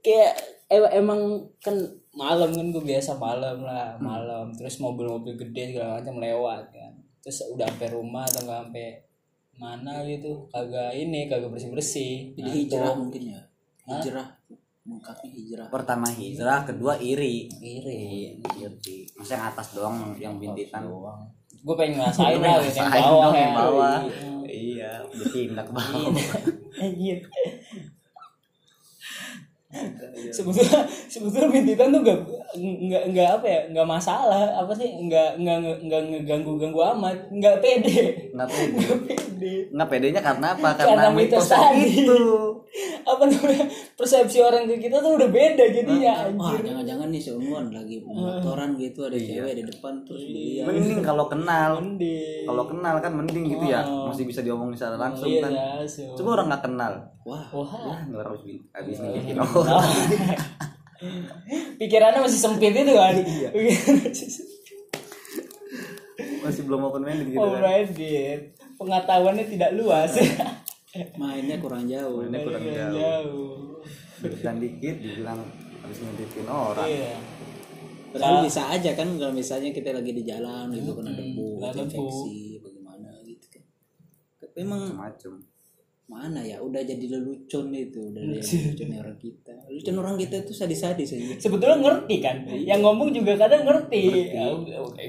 Kayak 0.00 0.40
em- 0.68 0.94
emang 1.00 1.48
kan 1.60 1.76
malam 2.16 2.52
kan 2.52 2.66
gue 2.72 2.84
biasa 2.84 3.20
malam 3.20 3.60
lah 3.64 3.96
malam. 4.00 4.52
Terus 4.56 4.80
mobil-mobil 4.80 5.36
gede 5.36 5.76
segala 5.76 6.00
macam 6.00 6.16
lewat 6.20 6.64
kan. 6.72 6.92
Terus 7.20 7.44
udah 7.52 7.68
sampai 7.68 7.88
rumah 7.92 8.24
atau 8.24 8.44
nggak 8.44 8.60
sampai 8.68 8.88
mana 9.54 10.02
gitu 10.02 10.50
kagak 10.50 10.90
ini 10.98 11.30
kagak 11.30 11.46
bersih 11.46 11.70
bersih 11.70 12.14
jadi 12.34 12.50
hijrah. 12.50 12.98
mungkin 12.98 13.22
ya. 13.38 13.40
Hijrah 13.86 14.33
mengkapi 14.84 15.26
hijrah. 15.32 15.72
Pertama 15.72 16.06
hijrah 16.12 16.68
kedua 16.68 17.00
iri. 17.00 17.48
Iri. 17.60 18.36
Iri 18.36 18.98
masa 19.16 19.40
yang 19.40 19.44
atas 19.48 19.72
doang 19.72 20.12
yang 20.20 20.36
bintitan. 20.36 20.84
gue 21.64 21.72
pengen 21.80 21.96
ngerasain 21.96 22.36
lah 22.44 22.60
gitu, 22.60 22.76
yang 22.76 22.92
bawah. 22.92 23.32
ya 23.32 23.40
yang 23.40 23.56
bawah. 23.56 23.98
Iya. 24.44 24.90
Udah 25.08 25.28
pindah 25.32 25.64
ke 25.64 25.72
bawah 25.72 26.12
Anjir. 26.84 27.18
sebetulnya 30.30 30.86
sebetulnya 31.10 31.50
bintitan 31.50 31.90
tuh 31.90 32.06
gak 32.06 32.14
nggak 32.54 33.04
nggak 33.10 33.28
apa 33.40 33.46
ya 33.48 33.60
nggak 33.74 33.88
masalah. 33.88 34.46
Apa 34.62 34.70
sih? 34.76 34.86
Nggak 34.86 35.40
nggak 35.42 35.56
nggak 35.82 36.02
ngeganggu 36.14 36.52
ganggu 36.60 36.80
amat. 36.94 37.16
Nggak 37.32 37.58
pede. 37.58 38.30
Nggak 38.36 38.48
pede. 38.52 38.78
Nggak 38.78 39.00
pede. 39.08 39.54
Nggak 39.74 39.88
pedenya 39.90 40.20
karena 40.22 40.46
apa? 40.54 40.68
Karena 40.78 40.90
karena 40.94 41.08
mitos 41.10 41.48
mitos 41.50 41.74
itu 41.90 42.22
apa 43.04 43.22
namanya 43.28 43.64
persepsi 43.94 44.40
orang 44.40 44.64
ke 44.64 44.80
kita 44.88 44.96
tuh 45.04 45.20
udah 45.20 45.28
beda 45.28 45.64
jadinya 45.68 46.32
wah 46.32 46.52
anjir. 46.56 46.72
jangan-jangan 46.72 47.08
nih 47.12 47.20
seumuran 47.20 47.68
lagi 47.68 47.96
motoran 48.00 48.70
gitu 48.80 49.04
ada 49.04 49.18
cewek 49.20 49.52
di 49.60 49.64
depan 49.68 49.92
terus 50.08 50.24
beliau. 50.24 50.64
Mending 50.72 51.00
kalau 51.04 51.24
kenal. 51.28 51.70
Mending. 51.84 52.44
Kalau 52.48 52.64
kenal 52.64 52.94
kan 53.04 53.12
mending 53.12 53.44
gitu 53.52 53.64
ya. 53.68 53.84
Masih 53.84 54.24
bisa 54.24 54.40
diomongin 54.40 54.74
secara 54.74 54.96
langsung 54.96 55.28
iya 55.28 55.44
kan. 55.44 55.52
langsung. 55.52 56.16
Coba 56.16 56.28
orang 56.40 56.46
nggak 56.48 56.64
kenal. 56.64 56.92
Wah. 57.28 57.44
Wah. 57.52 57.72
Wah 57.92 58.00
nggak 58.08 58.22
harus 58.24 58.40
bin- 58.42 58.64
habis 58.72 58.96
ngeliatin 58.98 59.36
Oh. 59.38 59.60
orang. 59.60 59.84
Pikirannya 61.76 62.20
masih 62.24 62.40
sempit 62.40 62.72
itu 62.72 62.92
kan. 62.96 63.14
Iya. 63.20 63.48
masih 66.44 66.62
belum 66.68 66.92
open 66.92 67.02
minded 67.08 67.32
gitu 67.32 67.40
oh 67.40 67.56
kan. 67.56 67.64
Right 67.64 67.88
pengetahuannya 68.76 69.44
tidak 69.48 69.70
luas 69.78 70.12
mainnya 71.18 71.56
kurang 71.58 71.84
jauh. 71.90 72.22
Mainnya 72.22 72.40
kurang 72.46 72.62
jauh. 72.62 72.94
jauh. 72.94 73.54
Dan 74.40 74.56
dikit 74.62 74.96
dibilang 75.02 75.40
habis 75.82 75.98
ngeliatin 76.00 76.46
orang. 76.48 76.88
Iya. 76.88 77.14
Padahal 78.14 78.46
bisa 78.46 78.62
aja 78.70 78.90
kan 78.94 79.08
kalau 79.18 79.34
misalnya 79.34 79.74
kita 79.74 79.90
lagi 79.90 80.14
di 80.14 80.22
jalan 80.22 80.70
gitu 80.70 80.94
kena 80.94 81.10
debu, 81.18 81.58
kena 81.58 81.74
debu. 81.74 81.98
infeksi, 81.98 82.62
bagaimana 82.62 83.10
gitu 83.26 83.46
kan. 83.50 83.64
Tapi 84.38 84.56
emang 84.62 84.82
macam 84.94 85.42
mana 86.04 86.44
ya 86.46 86.62
udah 86.62 86.78
jadi 86.86 87.10
lelucon 87.10 87.74
itu 87.74 88.14
udah 88.14 88.22
jadi 88.22 88.38
lelucon. 88.38 88.88
orang 89.02 89.18
kita. 89.18 89.54
Lelucon 89.66 89.96
orang 89.98 90.16
kita 90.22 90.36
itu 90.46 90.52
sadis-sadis 90.54 91.10
aja. 91.10 91.34
sebetulnya 91.42 91.74
ngerti 91.82 92.16
kan? 92.22 92.36
Yang 92.54 92.80
ngomong 92.86 93.10
juga 93.10 93.34
kadang 93.34 93.66
ngerti. 93.66 94.30
Ya, 94.30 94.46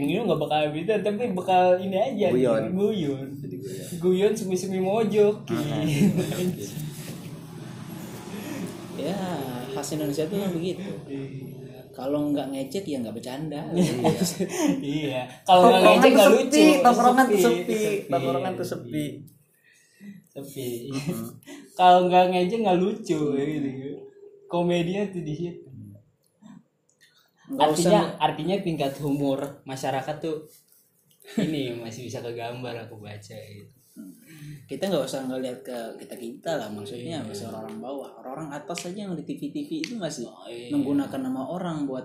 ini 0.01 0.18
nggak 0.25 0.42
bakal 0.42 0.74
bisa 0.74 0.98
tapi 1.06 1.30
bakal 1.30 1.77
ini 1.77 1.98
aja. 2.01 2.34
Guyon. 2.34 2.74
guyon 2.74 3.30
guyon 3.98 4.34
semi 4.38 4.56
semi 4.58 4.80
mojok. 4.80 5.46
Ya 8.96 9.12
khas 9.76 9.92
Indonesia 9.92 10.24
tuh 10.24 10.40
begitu. 10.56 10.88
Kalau 11.92 12.32
nggak 12.32 12.48
ngecek 12.52 12.88
ya 12.88 13.04
nggak 13.04 13.16
bercanda. 13.16 13.60
iya. 14.80 15.28
Kalau 15.44 15.68
nggak 15.68 15.84
ngecek 15.84 16.12
nggak 16.16 16.32
lucu. 16.32 16.66
tongkrongan 16.80 17.26
tuh 17.28 17.40
sepi. 17.40 17.80
tongkrongan 18.08 18.54
tuh 18.56 18.68
sepi. 18.68 19.06
Sepi. 20.32 20.68
Kalau 21.76 22.08
nggak 22.08 22.26
ngecek 22.32 22.60
nggak 22.64 22.80
lucu 22.80 23.20
kayak 23.36 23.48
gitu. 23.52 23.92
Komedinya 24.48 25.04
tuh 25.12 25.22
di 25.28 25.34
situ. 25.36 25.68
Artinya 27.60 28.16
artinya 28.18 28.56
tingkat 28.64 28.98
humor 29.04 29.60
masyarakat 29.68 30.16
tuh 30.24 30.48
ini 31.41 31.75
masih 31.82 32.05
bisa 32.05 32.22
kegambar 32.22 32.86
aku 32.86 33.01
baca 33.01 33.38
gitu. 33.38 33.75
Kita 34.65 34.91
nggak 34.91 35.08
usah 35.08 35.24
ngeliat 35.24 35.63
ke 35.63 35.77
kita 36.03 36.15
kita 36.20 36.51
lah 36.60 36.67
maksudnya 36.67 37.24
masih 37.24 37.48
orang-orang 37.48 37.79
bawah. 37.79 38.10
Orang-orang 38.20 38.50
atas 38.51 38.91
aja 38.91 39.08
yang 39.08 39.15
di 39.15 39.24
TV-TV 39.24 39.70
itu 39.88 39.94
masih 39.96 40.27
iya. 40.51 40.74
menggunakan 40.74 41.22
nama 41.22 41.48
orang 41.48 41.88
buat 41.88 42.03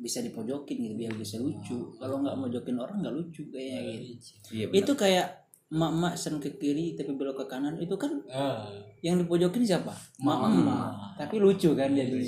bisa 0.00 0.24
dipojokin 0.24 0.80
gitu 0.80 0.94
biar 0.96 1.12
bisa 1.14 1.36
lucu. 1.38 1.94
Kalau 2.00 2.24
nggak 2.24 2.36
mojokin 2.36 2.76
orang 2.80 3.04
nggak 3.04 3.14
lucu 3.14 3.46
kayaknya 3.52 3.92
gitu. 4.02 4.32
iya 4.50 4.66
itu 4.72 4.92
kayak 4.96 5.40
emak-emak 5.70 6.18
sen 6.18 6.42
ke 6.42 6.58
kiri 6.58 6.98
tapi 6.98 7.14
belok 7.14 7.46
ke 7.46 7.54
kanan 7.54 7.78
itu 7.78 7.94
kan 7.94 8.10
Ah, 8.26 8.66
yang 9.06 9.22
dipojokin 9.22 9.62
siapa? 9.62 9.94
Emak. 10.18 11.14
Tapi 11.14 11.38
lucu 11.38 11.70
kan 11.78 11.94
jadi 11.94 12.18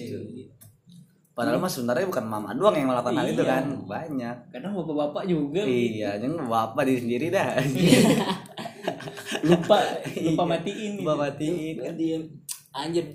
padahal 1.33 1.57
mah 1.57 1.73
sebenarnya 1.73 2.07
bukan 2.13 2.25
mama 2.29 2.53
doang 2.53 2.77
yang 2.77 2.89
melakukan 2.93 3.17
hal 3.17 3.27
itu 3.33 3.43
Iya. 3.43 3.53
kan 3.57 3.65
banyak. 3.89 4.37
Kadang 4.53 4.73
bapak-bapak 4.77 5.25
juga. 5.25 5.63
Iya 5.65 6.11
jangan 6.21 6.45
bapak 6.49 6.83
diri 6.85 7.01
sendiri 7.01 7.27
dah. 7.33 7.49
Lupa 9.49 9.79
lupa 10.19 10.43
matiin 10.45 11.01
lupa 11.01 11.15
matiin. 11.27 11.75
Kan 11.81 11.95
dia 11.97 12.19
anjir. 12.75 13.07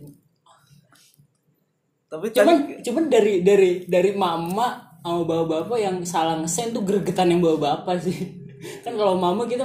Tapi 2.08 2.26
cuman 2.32 2.56
tadi 2.64 2.80
cuman 2.88 3.04
dari 3.12 3.34
dari 3.44 3.72
dari 3.86 4.12
mama 4.16 4.68
sama 5.04 5.24
bapak-bapak 5.24 5.78
yang 5.80 5.96
salah 6.08 6.40
ngesen 6.40 6.72
tuh 6.72 6.84
gregetan 6.84 7.32
yang 7.32 7.40
bawa 7.44 7.58
bapak 7.60 8.00
sih. 8.00 8.16
Kan 8.84 8.96
kalau 8.98 9.20
mama 9.20 9.46
kita 9.46 9.64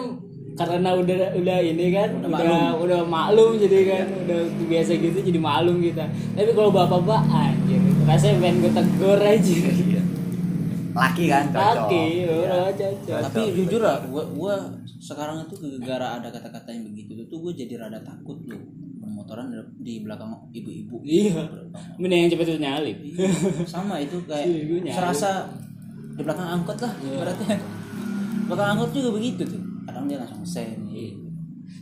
karena 0.52 0.92
udah 0.92 1.32
udah 1.32 1.58
ini 1.64 1.96
kan 1.96 2.12
udah 2.20 2.76
udah 2.76 3.00
maklum. 3.08 3.56
jadi 3.56 3.88
kan 3.88 4.06
udah 4.28 4.40
biasa 4.68 5.00
gitu 5.00 5.18
jadi 5.24 5.40
maklum 5.40 5.80
kita. 5.80 6.04
Tapi 6.36 6.50
kalau 6.52 6.68
bapak-bapak 6.68 7.22
rasanya 8.06 8.36
pengen 8.42 8.56
gue 8.62 8.72
tegur 8.74 9.20
aja. 9.20 9.56
Laki 10.92 11.24
kan 11.24 11.48
cocok. 11.48 11.88
Laki, 11.88 12.04
oh, 12.28 12.68
cocok. 12.68 13.20
tapi 13.32 13.40
jujur 13.56 13.80
lah 13.80 14.04
gua 14.04 14.24
gua 14.28 14.54
sekarang 15.00 15.40
itu 15.48 15.56
gara 15.80 16.20
ada 16.20 16.28
kata-kata 16.28 16.68
yang 16.68 16.84
begitu 16.92 17.24
tuh 17.32 17.40
gua 17.40 17.52
jadi 17.56 17.80
rada 17.80 18.00
takut 18.04 18.36
loh. 18.44 18.60
Bermotoran 19.00 19.50
di 19.80 20.04
belakang 20.04 20.30
ibu-ibu 20.52 21.00
Iya. 21.02 21.48
Mending 21.96 22.28
yang 22.28 22.30
cepet 22.36 22.60
nyalip. 22.60 22.96
sama 23.64 23.98
itu 24.04 24.20
kayak 24.28 24.46
Iya, 24.46 24.92
serasa 24.92 25.48
di 26.12 26.22
belakang 26.22 26.60
angkot 26.60 26.76
lah 26.76 26.92
berarti 27.00 27.44
belakang 28.46 28.68
angkot 28.76 28.90
juga 28.92 29.08
begitu 29.16 29.42
tuh. 29.48 29.62
Kadang 29.88 30.04
dia 30.06 30.20
langsung 30.20 30.44
sen 30.44 30.92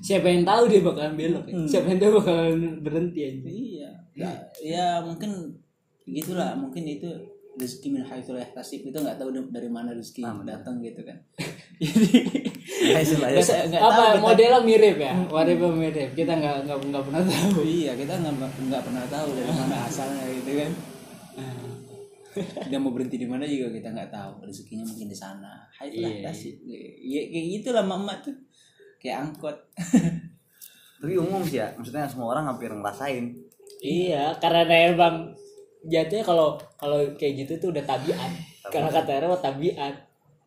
Siapa 0.00 0.32
yang 0.32 0.48
tahu 0.48 0.64
dia 0.64 0.80
bakalan 0.80 1.12
belok 1.12 1.44
ya? 1.44 1.54
Siapa 1.68 1.92
yang 1.92 2.00
tahu 2.00 2.12
bakalan 2.24 2.80
berhenti 2.80 3.20
aja. 3.20 3.48
iya. 3.50 3.90
Ya, 4.16 4.32
ya 4.64 4.88
mungkin 5.04 5.60
gitulah 6.06 6.56
mungkin 6.56 6.84
itu 6.86 7.08
rezeki 7.58 7.88
min 7.92 8.04
haitsu 8.06 8.32
la 8.32 8.40
yahtasib 8.46 8.86
itu 8.86 8.94
nggak 8.94 9.18
tahu 9.18 9.34
dari 9.50 9.68
mana 9.68 9.90
rezeki 9.92 10.22
datang 10.46 10.78
gitu 10.80 11.02
kan. 11.02 11.18
Ya 12.80 13.00
Nggak- 13.04 13.76
Apa 13.76 14.16
tahu, 14.16 14.24
modelnya 14.24 14.60
mirip 14.64 14.96
ya? 14.96 15.12
Warna 15.28 15.68
mirip. 15.68 16.16
Kita 16.16 16.32
nggak 16.32 16.64
nggak 16.64 16.78
nggak 16.88 17.04
pernah 17.04 17.22
tahu. 17.24 17.60
iya 17.60 17.92
kita 17.92 18.14
nggak 18.16 18.34
nggak 18.40 18.82
pernah 18.88 19.04
tahu 19.04 19.28
dari 19.36 19.52
mana 19.52 19.76
asalnya 19.84 20.24
gitu 20.32 20.50
kan. 20.56 20.72
Dia 22.70 22.78
mau 22.78 22.94
berhenti 22.94 23.20
di 23.20 23.28
mana 23.28 23.44
juga 23.44 23.68
kita 23.74 23.88
nggak 23.92 24.10
tahu. 24.10 24.32
Rezekinya 24.48 24.84
mungkin 24.86 25.08
di 25.12 25.18
sana. 25.18 25.60
Hai 25.76 25.92
lah 25.92 26.08
Iya. 26.08 26.24
tasik 26.30 26.56
ya 26.64 27.20
kayak 27.28 27.46
gitulah 27.60 27.84
mama 27.84 28.16
tuh. 28.24 28.36
Kayak 28.96 29.28
angkot. 29.28 29.56
Tapi 31.00 31.14
umum 31.16 31.40
sih 31.44 31.60
ya 31.60 31.68
maksudnya 31.76 32.08
semua 32.08 32.32
orang 32.32 32.48
hampir 32.48 32.68
ngerasain. 32.72 33.32
Iya, 33.80 34.36
karena 34.40 34.64
emang 34.92 35.32
jatuhnya 35.86 36.24
kalau 36.24 36.60
kalau 36.76 37.00
kayak 37.16 37.46
gitu 37.46 37.52
tuh 37.56 37.68
udah 37.72 37.84
tabiat. 37.84 38.30
Karena 38.68 38.90
kata 38.92 39.10
Era 39.16 39.26
mah 39.30 39.40
tabiat. 39.40 39.94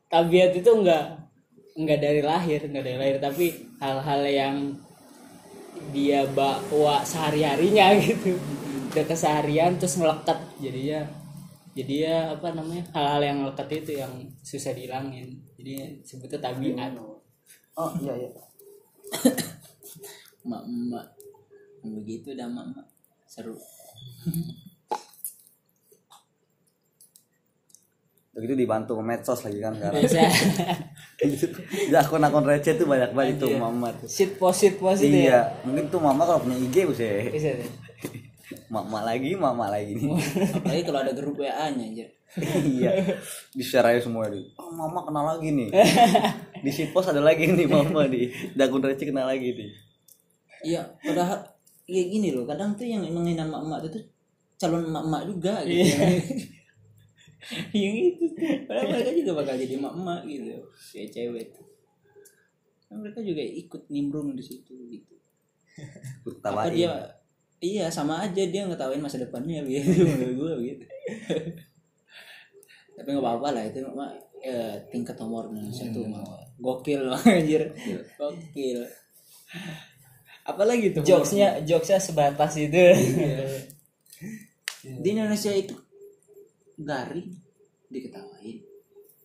Tabiat 0.09 0.51
itu 0.53 0.69
enggak 0.69 1.17
enggak 1.73 1.99
dari 2.01 2.21
lahir, 2.21 2.59
enggak 2.69 2.85
dari 2.85 2.97
lahir, 3.01 3.17
tapi 3.17 3.45
hal-hal 3.81 4.21
yang 4.29 4.55
dia 5.89 6.21
bawa 6.29 7.01
sehari-harinya 7.01 7.97
gitu. 8.03 8.37
Udah 8.93 9.05
keseharian 9.09 9.81
terus 9.81 9.97
melekat. 9.97 10.37
Jadinya 10.61 11.01
jadi 11.73 11.93
ya 12.05 12.17
apa 12.37 12.53
namanya 12.53 12.85
hal-hal 12.93 13.21
yang 13.25 13.37
melekat 13.41 13.67
itu 13.81 13.97
yang 13.97 14.13
susah 14.45 14.77
dihilangin. 14.77 15.41
Jadi 15.57 16.05
sebetulnya 16.05 16.53
tabiat. 16.53 16.93
Oh 17.73 17.89
iya 17.97 18.13
iya. 18.13 18.29
Mak 20.49 20.63
mak 20.67 21.07
begitu 21.83 22.35
dah 22.35 22.47
mak 22.51 22.83
seru 23.27 23.55
begitu 28.33 28.53
dibantu 28.57 28.97
medsos 28.97 29.45
lagi 29.45 29.61
kan 29.61 29.77
sekarang 29.77 30.01
biasa 30.01 30.19
di 31.21 31.93
akun-akun 31.93 32.45
receh 32.49 32.73
tuh 32.73 32.89
banyak 32.89 33.13
banget 33.13 33.37
itu 33.37 33.45
mama 33.61 33.93
tuh 33.93 34.09
sit 34.09 34.41
posit 34.41 34.81
posit 34.81 35.05
ya 35.05 35.13
iya. 35.13 35.39
mungkin 35.61 35.93
tuh 35.93 36.01
mama 36.01 36.25
kalau 36.25 36.41
punya 36.41 36.57
IG 36.57 36.89
bisa 36.89 37.05
deh. 37.05 37.29
mama 38.73 39.05
lagi 39.05 39.33
mama 39.37 39.69
lagi 39.69 39.97
nih. 39.97 40.09
Apalagi 40.57 40.83
kalau 40.85 40.99
ada 41.05 41.13
grup 41.13 41.37
WA 41.37 41.67
nya 41.73 41.85
aja 41.85 42.05
iya. 42.65 42.89
Di 43.53 43.61
share 43.61 43.93
aja 43.93 44.01
semua 44.09 44.25
di 44.29 44.41
oh 44.57 44.73
mama 44.73 45.05
kenal 45.05 45.37
lagi 45.37 45.53
nih. 45.53 45.69
Di 46.65 46.71
post 46.89 47.13
ada 47.13 47.21
lagi 47.21 47.45
nih 47.53 47.67
mama 47.69 48.07
di 48.07 48.31
di 48.31 48.61
akun 48.63 48.81
receh 48.81 49.05
kenal 49.05 49.29
lagi 49.29 49.53
nih. 49.53 49.69
Iya 50.63 50.81
padahal 51.05 51.43
ya 51.85 52.03
gini 52.07 52.33
loh 52.33 52.49
kadang 52.49 52.73
tuh 52.73 52.87
yang 52.87 53.05
menghina 53.05 53.45
mak 53.45 53.61
mak 53.67 53.79
itu 53.83 53.99
tuh 53.99 54.03
calon 54.57 54.89
mak 54.89 55.05
mak 55.05 55.21
juga 55.27 55.61
gitu 55.67 56.01
yang 57.75 57.95
itu. 57.95 58.25
Padahal 58.65 58.88
mereka 58.91 59.12
juga 59.15 59.31
bakal 59.43 59.55
jadi 59.59 59.75
mak 59.79 59.95
mak 60.00 60.21
gitu. 60.25 60.67
Kayak 60.93 61.09
cewek 61.12 61.45
tuh 61.53 61.73
kan 62.93 63.01
mereka 63.01 63.25
juga 63.25 63.41
ikut 63.41 63.89
nimbrung 63.89 64.38
di 64.38 64.43
situ 64.45 64.77
gitu. 64.93 65.17
Ikut 66.21 66.38
apa 66.45 66.69
tawain. 66.69 66.77
dia 66.77 66.93
iya 67.57 67.89
sama 67.89 68.21
aja 68.21 68.45
dia 68.45 68.69
ngetawain 68.69 69.01
masa 69.01 69.17
depannya 69.17 69.65
gitu. 69.65 70.05
Menurut 70.05 70.33
gue 70.38 70.53
gitu. 70.69 70.85
Tapi 72.93 73.07
nggak 73.09 73.25
apa-apa 73.25 73.47
lah 73.57 73.63
itu 73.65 73.81
mah 73.89 74.13
ya, 74.38 74.77
tingkat 74.93 75.17
nomor 75.17 75.50
Indonesia 75.50 75.89
tuh 75.89 76.05
mah 76.05 76.21
gokil 76.62 77.09
anjir. 77.09 77.73
Gokil. 78.21 78.85
Apalagi 80.45 80.93
tuh? 80.93 81.01
Jokesnya 81.01 81.65
jokesnya 81.65 81.97
sebatas 81.97 82.53
itu. 82.62 82.77
Di 84.85 85.09
Indonesia 85.09 85.50
itu 85.50 85.73
garing 86.80 87.30
diketawain 87.89 88.62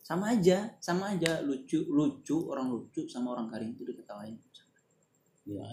sama 0.04 0.32
aja 0.36 0.72
sama 0.80 1.12
aja 1.16 1.44
lucu 1.44 1.84
lucu 1.88 2.48
orang 2.48 2.72
lucu 2.72 3.04
sama 3.08 3.36
orang 3.36 3.48
garing 3.52 3.76
itu 3.76 3.84
diketawain 3.84 4.36
Iya. 5.48 5.64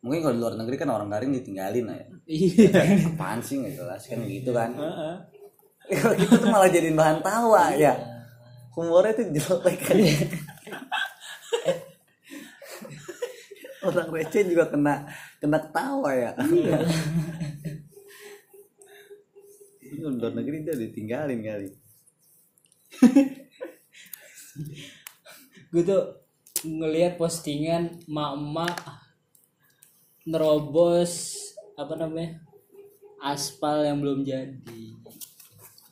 Mungkin 0.00 0.24
kalau 0.24 0.34
di 0.34 0.40
luar 0.40 0.54
negeri 0.56 0.76
kan 0.80 0.88
orang 0.88 1.12
garing 1.12 1.30
ditinggalin 1.36 1.84
lah 1.84 1.96
ya. 2.00 2.06
iya 2.26 2.80
Apaan 3.12 3.44
sih 3.44 3.60
nggak 3.60 3.76
jelas 3.76 4.02
kan 4.08 4.18
gitu 4.24 4.50
kan. 4.56 4.72
Kalau 5.92 6.14
kita 6.16 6.34
tuh 6.40 6.48
malah 6.48 6.72
jadiin 6.72 6.96
bahan 6.96 7.20
tawa 7.20 7.76
ya. 7.76 7.92
Humornya 8.72 9.12
tuh 9.12 9.26
jelek 9.36 9.78
kan. 9.84 9.96
orang 13.82 14.08
receh 14.14 14.46
juga 14.46 14.70
kena 14.70 15.04
kena 15.42 15.58
ketawa 15.58 16.10
ya. 16.14 16.30
Luar 20.02 20.32
negeri 20.34 20.66
dia 20.66 20.74
ditinggalin 20.74 21.40
kali. 21.40 21.68
gue 25.72 25.82
tuh 25.82 26.02
ngelihat 26.62 27.16
postingan 27.16 28.04
mak-mak 28.06 28.76
nerobos 30.28 31.40
apa 31.74 31.96
namanya 31.96 32.38
aspal 33.18 33.80
yang 33.82 33.98
belum 33.98 34.22
jadi 34.22 34.84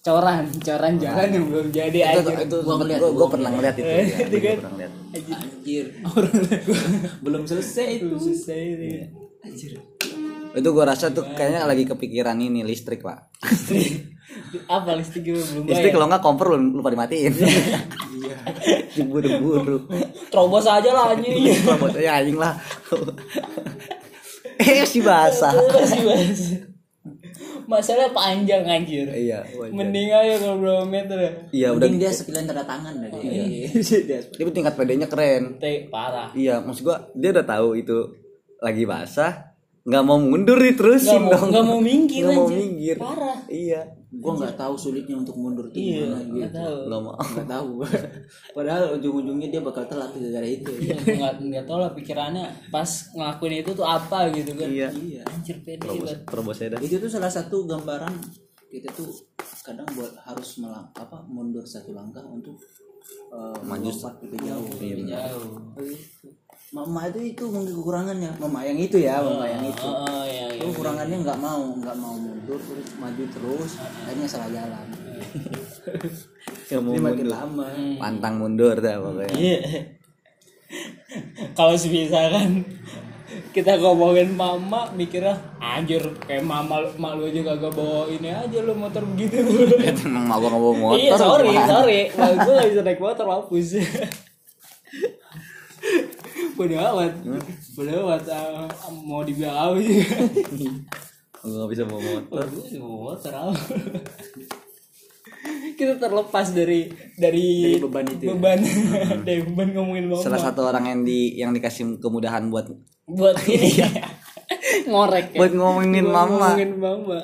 coran 0.05 0.47
coran 0.61 0.95
jalan 0.97 1.29
yang 1.33 1.47
belum 1.49 1.67
jadi 1.73 1.99
Itu, 1.99 2.21
aja 2.29 2.33
itu 2.45 2.57
Gua 2.62 2.76
ngeliat, 2.79 3.00
gua, 3.00 3.11
gua 3.11 3.19
gua 3.19 3.29
pernah 3.33 3.50
ngeliat 3.52 3.76
itu. 3.76 3.88
ya. 3.88 4.05
Itu 4.29 4.37
Gua 4.37 4.45
kan. 4.45 4.57
pernah 4.61 4.73
ngeliat. 4.76 4.93
anjir 5.11 5.85
orang 6.07 6.35
belum 7.25 7.43
selesai 7.45 7.87
itu 7.99 8.05
belum 8.07 8.21
selesai 8.23 8.61
itu. 8.62 8.87
anjir 9.43 9.73
Itu 10.52 10.69
gua 10.71 10.85
rasa 10.87 11.09
tuh 11.09 11.26
kayaknya 11.30 11.62
lagi 11.62 11.85
kepikiran 11.85 12.37
ini 12.37 12.61
listrik, 12.61 13.00
Pak. 13.00 13.19
apa 14.69 14.95
listrik 14.95 15.26
gue 15.26 15.35
belum 15.35 15.62
Listrik 15.64 15.90
bayar 15.90 15.95
kalau 15.97 16.07
nggak 16.07 16.23
kompor 16.23 16.47
lu- 16.52 16.71
lupa 16.73 16.88
dimatiin. 16.88 17.35
iya 17.35 18.37
Diburu-buru. 18.95 19.90
terobos 20.30 20.62
aja 20.64 20.87
lah 20.88 21.11
anjing 21.11 21.35
Buat 21.83 21.95
ya 21.97 22.19
anjing 22.19 22.38
lah. 22.38 22.54
eh 24.57 24.83
si 24.85 25.00
basah. 25.00 25.50
Bahas. 25.50 26.62
masalah 27.64 28.11
panjang 28.11 28.62
anjir 28.62 29.07
Iya, 29.09 29.47
wajar. 29.52 29.71
mending 29.73 30.11
aja 30.11 30.35
kalau 30.38 30.57
berapa 30.59 30.85
meter 30.85 31.16
ya 31.16 31.33
Iya 31.50 31.69
udah 31.71 31.87
mending 31.87 31.99
dia 31.99 32.11
sekalian 32.11 32.45
tanda 32.45 32.62
tangan 32.62 32.95
dari 32.99 33.14
dia 33.23 34.19
Dia 34.21 34.47
tingkat 34.49 34.75
PD-nya 34.75 35.07
keren. 35.07 35.57
Teh, 35.57 35.87
parah 35.87 36.30
Iya, 36.33 36.59
maksud 36.61 36.83
gua 36.85 37.11
dia 37.12 37.30
udah 37.30 37.42
tahu 37.45 37.75
itu 37.75 37.99
lagi 38.59 38.85
basah, 38.85 39.50
nggak 39.80 40.02
mau 40.02 40.16
mundur 40.16 40.56
diterusin 40.56 41.08
nggak 41.08 41.25
mau 41.25 41.32
dong. 41.34 41.49
nggak 41.50 41.64
mau 41.64 41.78
minggir 41.80 42.22
Nggak 42.22 42.37
mau 42.37 42.49
minggir. 42.49 42.96
parah 42.96 43.38
Iya, 43.46 43.80
gua 44.12 44.32
nggak 44.37 44.54
tahu 44.54 44.75
sulitnya 44.76 45.16
untuk 45.16 45.34
mundur 45.34 45.66
tuh 45.66 45.76
iya 45.76 46.04
gimana 46.04 46.20
gitu 46.28 46.52
tahu 46.54 46.76
nggak 46.84 47.00
mau. 47.00 47.14
nggak 47.16 47.49
tahu 47.49 47.70
padahal 48.56 48.82
ujung-ujungnya 48.94 49.49
dia 49.49 49.60
bakal 49.60 49.84
telat 49.84 50.10
gara-gara 50.10 50.46
itu 50.46 50.72
iya 50.78 50.96
nggak 50.96 51.32
nggak 51.42 51.64
tahu 51.64 51.78
lah 51.78 51.90
pikirannya 51.90 52.44
pas 52.68 52.87
ngelakuin 53.10 53.54
itu 53.58 53.70
tuh 53.72 53.87
apa 53.87 54.18
gitu 54.30 54.52
kan 54.52 54.68
Iya. 54.68 54.88
iya 54.92 55.22
anjir 55.26 55.56
pede 55.58 55.80
Terobos, 55.80 56.00
banget 56.02 56.18
terobos 56.25 56.56
saya 56.56 56.68
dah. 56.70 56.80
itu 56.80 56.94
tuh 56.96 57.08
salah 57.08 57.30
satu 57.30 57.56
gambaran 57.64 58.14
kita 58.66 58.88
tuh 58.93 59.08
kadang 59.62 59.88
buat 59.90 60.12
harus 60.23 60.50
melang 60.56 60.93
apa 60.93 61.25
mundur 61.25 61.64
satu 61.64 61.90
langkah 61.90 62.23
untuk 62.23 62.60
uh, 63.28 63.56
Maju 63.60 63.90
lebih 64.23 64.38
jauh 64.40 64.66
Iya, 64.76 64.93
lebih 64.93 65.06
jauh 65.08 65.49
Gitu. 65.80 66.28
Mama 66.71 67.02
itu 67.04 67.19
itu 67.26 67.45
mungkin 67.45 67.75
kekurangannya 67.75 68.30
mama 68.39 68.63
yang 68.63 68.78
itu 68.78 68.97
ya 68.97 69.19
mama 69.19 69.43
yang 69.43 69.65
itu 69.65 69.83
oh, 69.83 70.06
oh 70.06 70.23
iya 70.23 70.47
iya 70.49 70.56
itu 70.56 70.71
kekurangannya 70.71 71.17
nggak 71.19 71.39
mau 71.39 71.63
nggak 71.75 71.97
mau 71.97 72.15
mundur 72.15 72.61
terus 72.61 72.89
maju 72.95 73.25
terus 73.26 73.71
akhirnya 74.00 74.28
salah 74.28 74.49
jalan 74.49 74.87
Nggak 76.71 76.80
mau 76.80 76.93
ini 76.93 77.02
makin 77.02 77.19
mundur. 77.21 77.35
lama 77.35 77.67
Pantang 77.99 78.35
mundur 78.39 78.76
dah 78.78 78.97
pokoknya. 78.97 79.35
Iya. 79.35 79.61
kalau 81.52 81.75
semisal 81.75 82.30
kan 82.30 82.50
kita 83.50 83.75
ngomongin 83.76 84.30
mama 84.30 84.87
mikirnya 84.93 85.35
anjir 85.59 85.99
kayak 86.21 86.43
mama 86.43 86.87
mak 86.95 87.19
lu 87.19 87.26
aja 87.26 87.43
kagak 87.45 87.75
bawa 87.75 88.06
ini 88.06 88.30
aja 88.30 88.59
lu 88.61 88.73
motor 88.73 89.02
begitu 89.04 89.43
Itu 89.83 90.06
emang 90.06 90.25
mau 90.25 90.39
gua 90.39 90.49
nggak 90.49 90.63
bawa 90.63 90.75
motor. 90.78 90.95
iya 90.97 91.13
sorry 91.17 91.50
gimana? 91.50 91.67
sorry 91.69 92.00
Mal 92.13 92.33
gue 92.37 92.52
gak 92.54 92.69
bisa 92.71 92.83
naik 92.85 93.00
motor 93.00 93.26
hapus 93.26 93.67
Bodoh 96.60 96.76
amat 96.76 97.25
Bodoh 97.73 98.04
amat 98.04 98.28
ah, 98.28 98.68
Mau 98.92 99.25
dibilang 99.25 99.73
apa 99.73 99.80
sih? 99.80 100.04
Gua 101.40 101.49
nggak 101.56 101.68
bisa 101.73 101.88
bawa 101.88 102.20
motor. 102.20 102.44
Gue 102.52 102.64
sih 102.68 102.76
mau 102.76 103.08
motor 103.08 103.32
apa 103.32 103.56
Kita 105.80 105.96
terlepas 105.96 106.52
dari 106.52 106.92
Dari, 107.16 107.49
Dari 107.64 107.80
beban 107.80 108.04
itu 108.12 108.28
ya? 108.28 108.36
Beban. 108.36 108.60
Dari 109.25 109.40
beban 109.49 109.73
ngomongin 109.73 110.12
mama 110.12 110.20
Salah 110.20 110.36
satu 110.36 110.68
orang 110.68 110.84
yang 110.84 111.00
di 111.00 111.32
yang 111.40 111.56
dikasih 111.56 111.96
kemudahan 111.96 112.52
buat 112.52 112.68
Buat 113.08 113.40
ini. 113.49 113.80
Ngorek 114.84 115.32
ya. 115.32 115.40
Buat 115.40 115.52
ngomongin 115.56 116.04
Buat 116.04 116.12
mama, 116.12 116.49
Ngomongin 116.52 116.73
mama. 116.76 117.20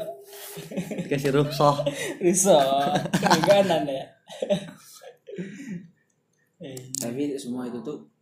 Dikasih 1.05 1.37
rusuh. 1.37 1.85
Risau 2.25 2.89
Keganan 3.13 3.85
ya. 3.85 4.05
Eh, 6.57 6.89
tapi 6.97 7.37
semua 7.37 7.69
itu 7.69 7.85
tuh 7.85 8.16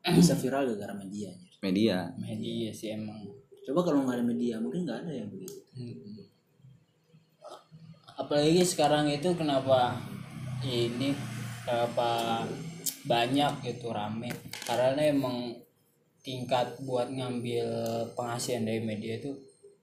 bisa 0.00 0.32
viral 0.36 0.64
gara-gara 0.72 0.94
media 0.96 1.28
anjir. 1.28 1.54
Media. 1.60 1.96
Media 2.16 2.68
sih 2.72 2.96
emang. 2.96 3.20
Coba 3.68 3.84
kalau 3.84 4.08
nggak 4.08 4.16
ada 4.16 4.24
media 4.24 4.56
mungkin 4.56 4.88
nggak 4.88 5.04
ada 5.04 5.12
yang 5.12 5.28
begitu. 5.28 5.60
Apalagi 8.16 8.64
sekarang 8.64 9.08
itu 9.12 9.32
kenapa 9.36 9.96
ini 10.64 11.12
kenapa 11.64 12.44
banyak 13.04 13.52
gitu 13.64 13.92
rame. 13.92 14.32
Karena 14.64 15.00
emang 15.04 15.56
tingkat 16.20 16.80
buat 16.84 17.08
ngambil 17.08 17.68
penghasilan 18.16 18.68
dari 18.68 18.80
media 18.84 19.20
itu 19.20 19.36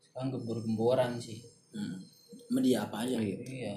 sekarang 0.10 0.34
gembor-gemboran 0.34 1.22
sih. 1.22 1.42
Hmm. 1.74 2.02
media 2.48 2.88
apa 2.88 3.04
aja? 3.06 3.20
Iya. 3.20 3.76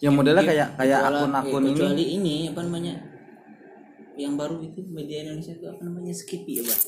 Yang 0.00 0.14
modelnya 0.16 0.42
kayak 0.42 0.68
kayak 0.80 1.00
akun-akun 1.12 1.62
eh, 1.62 1.68
ini. 1.68 1.76
kecuali 1.76 2.04
ini 2.18 2.36
apa 2.48 2.60
namanya 2.64 3.15
yang 4.16 4.34
baru 4.34 4.60
itu 4.64 4.80
media 4.88 5.24
Indonesia 5.24 5.52
itu 5.54 5.66
apa 5.68 5.80
namanya? 5.84 6.12
Skippy 6.12 6.52
ya 6.60 6.62
bang? 6.64 6.82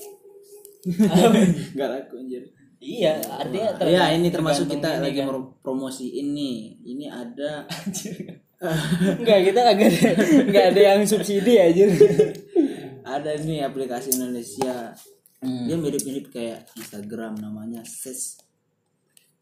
Nggak 1.76 1.88
laku 1.88 2.14
anjir. 2.24 2.42
Iya 2.78 3.18
artinya 3.26 3.70
ter- 3.74 3.90
ya 3.90 4.14
ini 4.14 4.28
termasuk 4.30 4.70
kita 4.70 5.02
ini 5.02 5.02
lagi 5.02 5.18
kan. 5.20 5.28
promosi 5.60 6.06
ini. 6.14 6.78
Ini 6.82 7.06
ada 7.10 7.66
enggak 9.18 9.40
kita 9.50 9.60
kagak 9.66 9.90
ada 9.90 10.12
enggak 10.46 10.64
ada 10.74 10.80
yang 10.80 11.00
subsidi 11.06 11.58
aja 11.58 11.86
ada 13.06 13.30
nih 13.38 13.64
aplikasi 13.66 14.14
Indonesia. 14.14 14.94
Hmm. 15.38 15.70
dia 15.70 15.78
mirip-mirip 15.78 16.34
kayak 16.34 16.66
Instagram 16.74 17.38
namanya 17.38 17.86
ses 17.86 18.42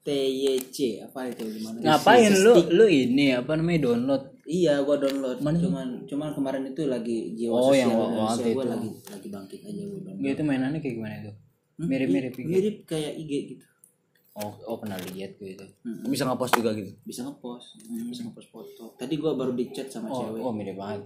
TYC 0.04 1.08
apa 1.08 1.32
itu 1.32 1.56
gimana? 1.56 1.80
Ngapain 1.80 2.36
lu? 2.36 2.52
Lu 2.68 2.84
ini 2.84 3.32
apa 3.32 3.56
namanya 3.56 3.88
download 3.88 4.35
iya 4.46 4.74
gua 4.80 4.96
download. 4.96 5.38
Cuman 5.42 5.88
cuman 6.06 6.28
kemarin 6.32 6.62
itu 6.70 6.82
lagi 6.86 7.34
jiwa 7.34 7.52
Oh, 7.52 7.74
sosial 7.74 7.82
yang 7.82 7.90
Indonesia 7.92 8.46
gua 8.54 8.64
itu. 8.64 8.72
lagi 8.72 8.90
lagi 9.10 9.28
bangkit 9.28 9.60
aja 9.66 9.82
gua 9.84 10.00
download. 10.06 10.22
Gak 10.22 10.32
itu 10.32 10.42
mainannya 10.46 10.80
kayak 10.80 10.94
gimana 10.96 11.14
itu? 11.20 11.32
Hmm, 11.76 11.86
mirip-mirip 11.92 12.32
gitu 12.32 12.48
mirip 12.48 12.76
kayak 12.88 13.12
IG 13.20 13.32
gitu. 13.52 13.64
Oh 14.36 14.52
oh 14.68 14.76
pernah 14.80 14.96
lihat 15.00 15.36
gue 15.40 15.56
itu. 15.56 15.66
Bisa 16.08 16.24
ngepost 16.28 16.56
juga 16.56 16.70
gitu. 16.76 16.92
bisa 17.04 17.24
ngepost. 17.24 17.80
Bisa 17.84 18.20
ngepost 18.24 18.48
foto. 18.52 18.84
Tadi 18.96 19.14
gua 19.20 19.36
baru 19.36 19.52
di 19.52 19.68
chat 19.72 19.88
sama 19.92 20.08
oh, 20.08 20.20
cewek. 20.24 20.40
oh 20.40 20.52
mirip 20.54 20.76
banget 20.78 21.04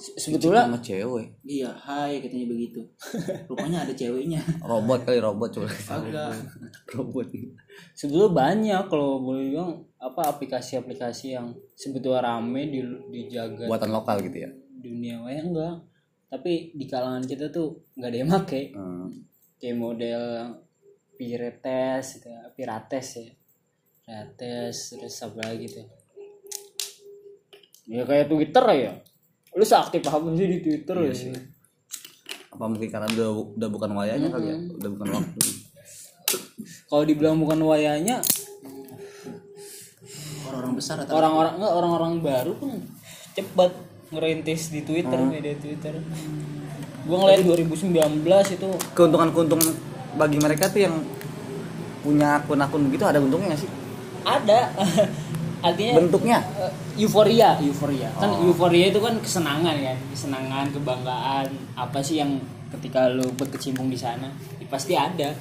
sebetulnya 0.00 0.64
Sama 0.64 0.80
cewek. 0.80 1.26
iya 1.42 1.68
hai 1.68 2.18
katanya 2.18 2.48
begitu 2.48 2.80
rupanya 3.48 3.84
ada 3.84 3.92
ceweknya 3.92 4.40
Robot 4.60 5.04
kali 5.04 5.18
robot 5.18 5.48
coba. 5.52 5.68
agak 5.68 6.32
robot. 6.94 7.28
sebetulnya 7.92 8.30
banyak 8.30 8.82
kalau 8.86 9.20
boleh 9.20 9.50
bilang 9.50 9.70
apa 9.96 10.24
aplikasi-aplikasi 10.26 11.36
yang 11.36 11.46
sebetulnya 11.74 12.24
rame 12.24 12.66
di 12.66 12.80
dijaga 13.10 13.68
Buatan 13.68 13.90
lokal 13.90 14.20
gitu 14.22 14.40
ya. 14.40 14.50
dunia 14.74 15.20
maya 15.20 15.40
enggak 15.40 15.76
tapi 16.26 16.72
di 16.72 16.86
kalangan 16.86 17.20
kita 17.22 17.50
tuh 17.50 17.68
nggak 17.92 18.08
ada 18.08 18.18
yang 18.18 18.30
make 18.30 18.62
Hmm. 18.72 19.08
kayak 19.58 19.76
model 19.76 20.22
pirates 21.12 22.16
gitu 22.16 22.26
ya, 22.26 22.48
pirates 22.50 23.08
ya 23.14 23.28
pirates 24.00 24.78
terus 24.90 25.16
apa 25.20 25.44
lagi 25.44 25.68
tuh 25.68 25.84
ya 27.84 28.02
kayak 28.02 28.26
Twitter 28.26 28.64
ya 28.72 28.92
lu 29.54 29.64
seaktif 29.66 30.02
apa 30.06 30.26
sih 30.38 30.46
di 30.46 30.58
Twitter 30.62 30.96
ya 31.02 31.14
sih. 31.14 31.32
apa 32.50 32.64
mungkin 32.66 32.90
karena 32.90 33.06
udah 33.14 33.30
udah 33.56 33.68
bukan 33.70 33.90
wayanya 33.94 34.28
kali 34.28 34.46
ya? 34.50 34.58
Udah 34.58 34.90
bukan 34.90 35.08
waktu. 35.16 35.40
Kalau 36.90 37.04
dibilang 37.06 37.38
bukan 37.38 37.58
wayanya 37.62 38.18
orang-orang 40.50 40.74
besar 40.74 40.96
atau 41.02 41.14
orang-orang 41.14 41.52
enggak 41.62 41.72
orang-orang 41.72 42.12
baru 42.20 42.52
pun 42.58 42.70
cepat 43.38 43.70
ngerintis 44.10 44.74
di 44.74 44.82
Twitter 44.82 45.18
media 45.22 45.54
Twitter. 45.56 45.94
Gua 47.06 47.16
ngeliat 47.26 47.46
2019 47.46 48.26
itu 48.54 48.68
keuntungan 48.92 49.30
keuntungan 49.30 49.70
bagi 50.18 50.38
mereka 50.42 50.68
tuh 50.68 50.84
yang 50.90 50.94
punya 52.02 52.42
akun-akun 52.42 52.90
begitu 52.90 53.06
ada 53.06 53.22
untungnya 53.22 53.54
sih? 53.54 53.70
Ada 54.26 54.74
artinya 55.60 55.92
bentuknya? 56.00 56.38
eh, 56.60 56.72
euforia. 57.04 57.56
Euforia. 57.60 58.08
Kan 58.16 58.30
euforia 58.44 58.88
itu 58.88 59.00
kan 59.00 59.14
kesenangan 59.20 59.76
kan? 59.76 59.98
Kesenangan 60.12 60.66
kebanggaan. 60.72 61.46
Apa 61.76 62.00
sih 62.00 62.20
yang 62.20 62.40
ketika 62.72 63.12
lu 63.12 63.28
berkecimpung 63.36 63.92
di 63.92 63.98
sana? 63.98 64.32
Ya 64.56 64.66
pasti 64.68 64.96
ada. 64.96 65.36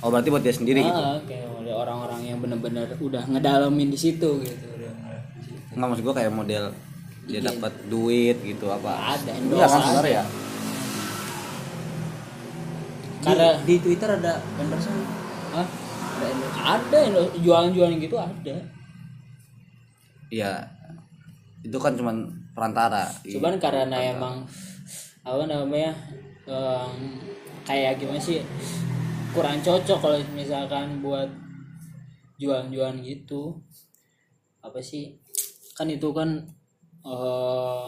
Oh 0.00 0.08
berarti 0.08 0.28
buat 0.32 0.40
dia 0.40 0.54
sendiri? 0.54 0.80
Gitu 0.80 0.96
Ah, 0.96 1.20
kayak 1.28 1.46
ada 1.60 1.72
orang-orang 1.76 2.20
yang 2.24 2.38
benar-benar 2.42 2.88
udah 2.98 3.22
ngedalamin 3.30 3.92
di 3.92 3.98
situ 4.00 4.42
gitu. 4.42 4.66
Nggak 5.76 5.86
maksud 5.86 6.02
gua 6.02 6.14
kayak 6.18 6.32
model 6.34 6.64
dia 7.30 7.38
dapat 7.38 7.70
duit 7.86 8.42
gitu 8.42 8.66
apa? 8.72 9.14
Ada, 9.14 9.30
iya 9.30 9.38
endorse 9.38 9.70
kan 9.70 9.78
ada. 9.78 9.86
sebenarnya 9.86 10.14
ya? 10.18 10.24
Karena 13.20 13.48
di, 13.60 13.64
di 13.68 13.74
Twitter 13.78 14.08
ada 14.16 14.32
endorse 14.58 14.88
Hah? 15.54 15.66
ada 16.16 16.26
endorse 16.26 16.58
ada 16.58 16.96
yang 17.06 17.14
jualan-jualan 17.38 17.96
gitu 18.00 18.16
ada 18.18 18.56
iya. 20.30 20.64
Itu 21.60 21.76
kan 21.76 21.92
cuman 21.98 22.30
perantara. 22.56 23.04
Cuman 23.26 23.60
karena 23.60 23.96
emang 24.00 24.46
apa 25.20 25.44
namanya 25.44 25.92
em, 26.48 27.20
kayak 27.68 28.00
gimana 28.00 28.16
sih 28.16 28.40
kurang 29.36 29.60
cocok 29.60 29.98
kalau 30.00 30.18
misalkan 30.32 31.04
buat 31.04 31.28
jualan-jualan 32.40 33.04
gitu. 33.04 33.60
Apa 34.64 34.80
sih 34.80 35.20
kan 35.76 35.88
itu 35.90 36.08
kan 36.16 36.40
eh, 37.04 37.86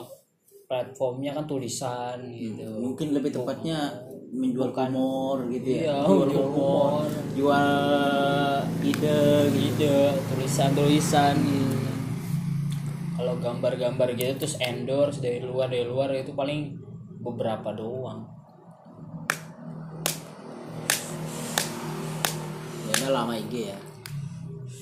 platformnya 0.68 1.37
kan 1.37 1.44
tulisan 1.44 2.16
gitu. 2.33 2.64
mungkin 2.81 3.12
lebih 3.12 3.28
tepatnya 3.28 3.92
menjual 4.33 4.72
humor 4.72 5.44
gitu 5.52 5.68
ya. 5.68 5.81
Iya, 5.85 5.96
jual 6.09 6.24
jual 6.33 6.48
humor. 6.48 7.05
jual 7.37 7.68
ide 8.81 9.20
ide 9.52 9.96
tulisan-tulisan 10.33 11.37
gitu 11.37 11.82
kalau 13.23 13.39
gambar-gambar 13.39 14.19
gitu 14.19 14.35
terus 14.35 14.59
endorse 14.59 15.23
dari 15.23 15.39
luar 15.39 15.71
dari 15.71 15.87
luar 15.87 16.11
itu 16.11 16.35
paling 16.35 16.75
beberapa 17.23 17.71
doang. 17.71 18.27
Beda 22.91 23.15
lama 23.15 23.39
IG 23.39 23.71
ya. 23.71 23.79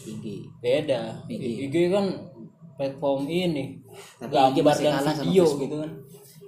IG 0.09 0.25
beda. 0.57 1.21
IG. 1.29 1.69
IG 1.69 1.77
kan 1.93 2.33
platform 2.81 3.29
ini. 3.29 3.77
Tapi 4.17 4.33
gambar 4.33 4.57
IG 4.57 4.65
masih 4.65 4.85
kalah 4.89 5.05
sama 5.05 5.21
video 5.21 5.45
Facebook. 5.45 5.61
gitu 5.61 5.77
kan. 5.77 5.91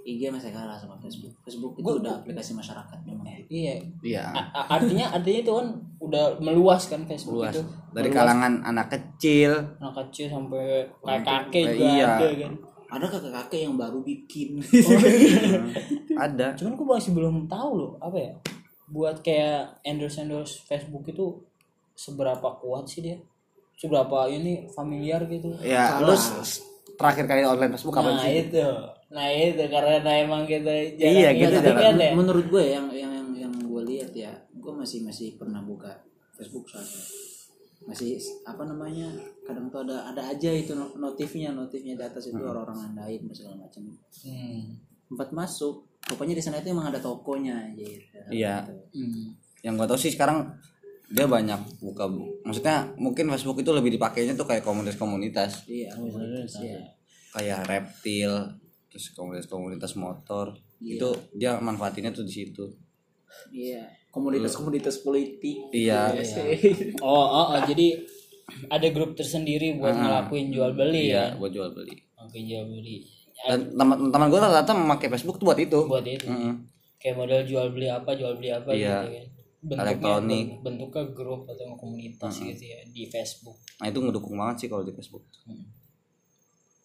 IG 0.08 0.22
masih 0.32 0.50
kalah 0.56 0.76
sama 0.80 0.96
Facebook. 0.96 1.32
Facebook 1.44 1.74
itu 1.76 1.90
udah 2.00 2.24
aplikasi 2.24 2.56
masyarakat 2.56 2.98
memang 3.04 3.21
iya. 3.46 3.74
Iya. 4.00 4.24
A- 4.30 4.68
artinya 4.72 5.10
artinya 5.10 5.40
itu 5.40 5.52
kan 5.52 5.66
udah 5.98 6.24
meluas 6.38 6.82
kan 6.84 7.02
Facebook 7.04 7.40
luas 7.40 7.52
itu 7.52 7.62
dari 7.90 8.08
kalangan 8.08 8.62
anak 8.62 8.90
kecil. 8.90 9.54
Anak 9.76 9.94
kecil 10.04 10.26
sampai 10.28 10.84
kakek 10.98 11.22
kakek 11.24 11.64
Eh, 11.64 11.72
juga 11.72 11.88
iya. 11.88 12.08
ada 12.12 12.26
kan. 12.36 12.52
Ada 12.92 13.06
kakek-kakek 13.08 13.60
yang 13.62 13.74
baru 13.74 13.98
bikin? 14.00 14.60
Ada. 16.18 16.54
Cuman 16.54 16.72
gue 16.74 16.86
masih 16.88 17.10
belum 17.12 17.36
tahu 17.46 17.70
loh 17.74 17.92
apa 17.98 18.18
ya 18.18 18.32
buat 18.84 19.20
kayak 19.20 19.80
endorse 19.82 20.20
endorse 20.20 20.60
Facebook 20.62 21.06
itu 21.06 21.40
seberapa 21.94 22.44
kuat 22.58 22.84
sih 22.86 23.00
dia? 23.02 23.16
Seberapa 23.74 24.28
ini 24.28 24.68
familiar 24.68 25.24
gitu. 25.26 25.56
Ya 25.60 25.96
lu 25.98 26.12
s- 26.12 26.60
terakhir 26.94 27.24
kali 27.24 27.42
online 27.42 27.72
Facebook 27.72 27.96
kapan 27.96 28.14
nah 28.14 28.22
sih? 28.22 28.44
itu. 28.44 28.66
Nah 29.08 29.26
itu 29.28 29.64
karena 29.66 29.96
emang 30.18 30.44
kita 30.44 30.72
jarang 30.94 31.12
Iya, 31.14 31.28
ingat, 31.30 31.40
gitu 31.50 31.58
jarang. 31.62 31.80
kan 31.82 31.94
ya 31.98 32.10
menurut 32.12 32.46
gue 32.46 32.64
yang 32.66 32.86
yang 32.90 33.12
gue 34.62 34.72
masih 34.72 35.02
masih 35.02 35.34
pernah 35.34 35.58
buka 35.60 35.90
Facebook 36.32 36.64
soalnya. 36.64 37.02
Masih 37.82 38.14
apa 38.46 38.62
namanya 38.62 39.10
kadang 39.42 39.66
tuh 39.66 39.82
ada 39.82 40.06
ada 40.06 40.22
aja 40.30 40.48
itu 40.48 40.70
no- 40.72 40.94
notifnya 40.94 41.50
notifnya 41.50 41.98
di 41.98 42.04
atas 42.06 42.30
itu 42.30 42.38
orang-orang 42.38 42.94
nandain 42.94 43.26
dan 43.26 43.34
segala 43.34 43.56
macam. 43.58 43.82
Hmm. 44.22 44.78
tempat 45.12 45.28
masuk 45.28 45.84
pokoknya 46.00 46.32
di 46.32 46.40
sana 46.40 46.56
itu 46.56 46.72
emang 46.72 46.88
ada 46.88 46.96
tokonya 46.96 47.52
aja 47.52 47.84
Iya. 48.32 48.56
Hmm. 48.96 49.36
yang 49.60 49.76
gua 49.76 49.84
tahu 49.84 50.00
sih 50.00 50.08
sekarang 50.08 50.48
dia 51.12 51.28
banyak 51.28 51.60
buka 51.84 52.08
maksudnya 52.40 52.88
mungkin 52.96 53.28
Facebook 53.28 53.60
itu 53.60 53.68
lebih 53.68 53.92
dipakainya 53.92 54.32
tuh 54.32 54.48
kayak 54.48 54.64
komunitas-komunitas. 54.64 55.68
Iya 55.68 55.92
iya. 56.64 56.80
kayak 57.34 57.60
reptil 57.68 58.32
terus 58.88 59.12
komunitas-komunitas 59.12 59.92
motor. 59.98 60.56
Itu 60.80 61.12
dia 61.34 61.60
manfaatinnya 61.60 62.10
tuh 62.10 62.24
di 62.24 62.32
situ 62.32 62.64
iya. 63.50 63.82
Komunitas-komunitas 64.08 65.00
politik. 65.00 65.56
Iya. 65.70 66.12
Oh, 67.00 67.08
oh, 67.24 67.46
oh, 67.50 67.60
jadi 67.64 67.96
ada 68.68 68.84
grup 68.88 69.12
tersendiri 69.12 69.74
buat 69.74 69.92
ngelakuin 69.92 70.48
jual 70.48 70.72
beli 70.72 71.08
iya 71.08 71.32
ya? 71.32 71.36
buat 71.36 71.48
jual 71.48 71.70
beli. 71.70 71.96
Oke 72.18 72.38
jual 72.40 72.64
beli. 72.66 73.00
Dan 73.42 73.72
teman-teman 73.72 74.28
gue 74.28 74.38
rata-rata 74.38 74.72
memakai 74.72 75.08
Facebook 75.08 75.36
tuh 75.36 75.46
buat 75.46 75.58
itu. 75.58 75.80
Buat 75.82 76.04
itu. 76.04 76.26
Mm-mm. 76.26 76.68
kayak 76.94 77.18
model 77.18 77.42
jual 77.42 77.66
beli 77.68 77.88
apa 77.88 78.14
jual 78.14 78.36
beli 78.36 78.50
apa 78.50 78.70
Iya. 78.70 79.02
gitu 79.02 79.10
kan. 79.10 79.26
Bentuknya 79.62 79.82
Elektronik. 79.84 80.46
ben- 80.46 80.58
bentuknya 80.62 81.02
grup 81.12 81.42
atau 81.46 81.74
komunitas 81.74 82.34
gitu 82.36 82.62
ya 82.64 82.78
di 82.84 83.02
Facebook. 83.06 83.58
Nah 83.76 83.86
itu 83.88 83.98
ngedukung 83.98 84.34
banget 84.36 84.56
sih 84.56 84.68
kalau 84.68 84.82
di 84.82 84.92
Facebook. 84.92 85.24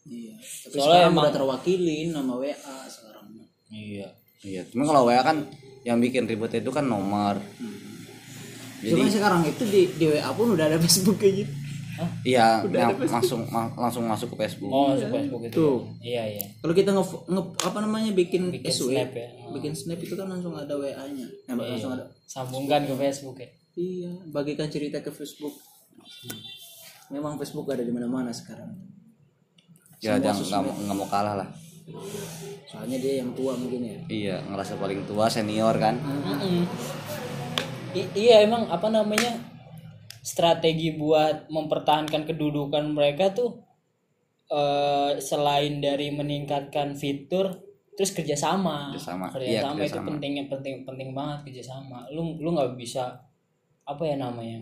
Iya. 0.08 0.34
Tapi 0.40 0.74
Soalnya 0.74 0.82
sekarang 0.82 1.12
emang- 1.12 1.24
udah 1.24 1.34
terwakilin 1.36 2.08
nama 2.12 2.34
WA 2.34 2.56
sekarang. 2.88 3.26
Iya 3.68 4.08
iya 4.42 4.62
cuma 4.66 4.84
kalau 4.84 5.06
WA 5.06 5.20
kan 5.20 5.46
yang 5.82 5.98
bikin 5.98 6.26
ribet 6.26 6.54
itu 6.56 6.70
kan 6.70 6.84
nomor 6.84 7.38
jadi 8.78 8.94
Cuma 8.94 9.10
sekarang 9.10 9.42
itu 9.44 9.64
di, 9.64 9.82
di 9.92 10.06
WA 10.08 10.30
pun 10.32 10.54
udah 10.54 10.66
ada 10.66 10.78
Facebook 10.78 11.18
kayak 11.18 11.36
gitu. 11.40 11.54
iya 12.24 12.62
yang 12.64 12.94
langsung 13.02 13.42
ma- 13.48 13.74
langsung 13.76 14.06
masuk 14.06 14.30
ke 14.32 14.46
Facebook 14.46 14.70
oh 14.70 14.94
masuk 14.94 15.10
Facebook 15.10 15.42
itu 15.44 15.56
Tuh. 15.56 15.78
iya 16.00 16.24
iya 16.30 16.46
Kalau 16.60 16.72
kita 16.72 16.94
nge, 16.94 17.02
nge- 17.26 17.58
apa 17.60 17.78
namanya 17.80 18.12
bikin, 18.12 18.54
Bikin 18.54 18.70
SW, 18.70 18.94
snap 18.94 19.12
ya. 19.12 19.30
bikin 19.50 19.74
snap 19.74 19.98
itu 19.98 20.14
kan 20.14 20.28
langsung 20.28 20.54
ada 20.54 20.70
WA-nya. 20.72 21.26
Nah, 21.48 21.56
langsung 21.58 21.90
ada. 21.92 22.06
sambungkan 22.24 22.84
ke 22.84 22.94
Facebook 22.96 23.38
ya 23.38 23.50
Iya, 23.74 24.10
bagikan 24.28 24.66
cerita 24.68 24.98
ke 25.00 25.10
Facebook. 25.10 25.54
Memang 27.08 27.38
Facebook 27.38 27.66
ada 27.68 27.80
di 27.80 27.90
mana-mana 27.90 28.30
sekarang. 28.32 28.74
ya 29.98 30.18
jangan 30.18 30.38
nggak 30.40 30.62
mau- 30.64 30.78
nggak 30.80 30.98
mau 30.98 31.08
kalah 31.08 31.34
lah 31.36 31.50
Soalnya 32.68 32.98
dia 33.00 33.14
yang 33.18 33.32
tua 33.32 33.56
mungkin 33.56 33.80
ya. 33.82 34.00
iya 34.08 34.36
ngerasa 34.44 34.76
paling 34.76 35.08
tua 35.08 35.26
senior 35.28 35.72
kan 35.78 35.96
Mm-mm. 35.98 36.68
I- 37.94 38.12
iya 38.14 38.44
emang 38.44 38.68
apa 38.68 38.88
namanya 38.88 39.40
strategi 40.20 40.92
buat 40.92 41.48
mempertahankan 41.48 42.28
kedudukan 42.28 42.92
mereka 42.92 43.32
tuh 43.32 43.64
eh, 44.48 45.16
selain 45.18 45.80
dari 45.80 46.12
meningkatkan 46.12 46.92
fitur 46.94 47.56
terus 47.96 48.12
kerjasama 48.12 48.92
Kerjasama. 48.94 49.26
kerjasama 49.32 49.48
Iya, 49.74 49.88
itu 49.88 49.96
kerjasama. 49.96 50.08
pentingnya 50.12 50.46
penting 50.46 50.76
penting 50.84 51.10
banget 51.12 51.40
kerjasama 51.46 52.12
lu 52.12 52.36
lu 52.38 52.52
nggak 52.52 52.76
bisa 52.76 53.16
apa 53.84 54.04
ya 54.04 54.16
namanya 54.16 54.60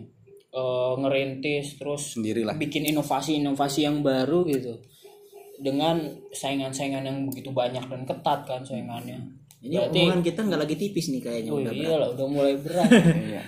eh, 0.48 0.92
ngerintis 0.96 1.76
terus 1.76 2.14
sendirilah 2.14 2.54
bikin 2.54 2.86
inovasi-inovasi 2.86 3.82
yang 3.82 4.00
baru 4.00 4.46
gitu 4.46 4.78
dengan 5.58 5.96
saingan-saingan 6.30 7.02
yang 7.02 7.18
begitu 7.24 7.48
banyak 7.50 7.80
dan 7.82 8.02
ketat 8.02 8.40
kan 8.42 8.60
saingannya 8.60 9.16
Ini 9.58 9.72
Berarti- 9.80 9.98
omongan 9.98 10.20
kita 10.22 10.40
nggak 10.42 10.60
lagi 10.60 10.76
tipis 10.76 11.06
nih 11.08 11.20
kayaknya 11.20 11.50
Oh 11.50 11.58
udah 11.58 11.70
berat. 11.70 11.82
iya 11.82 11.94
lah 11.96 12.08
udah 12.10 12.26
mulai 12.26 12.54
berat. 12.56 12.90
iya 13.28 13.42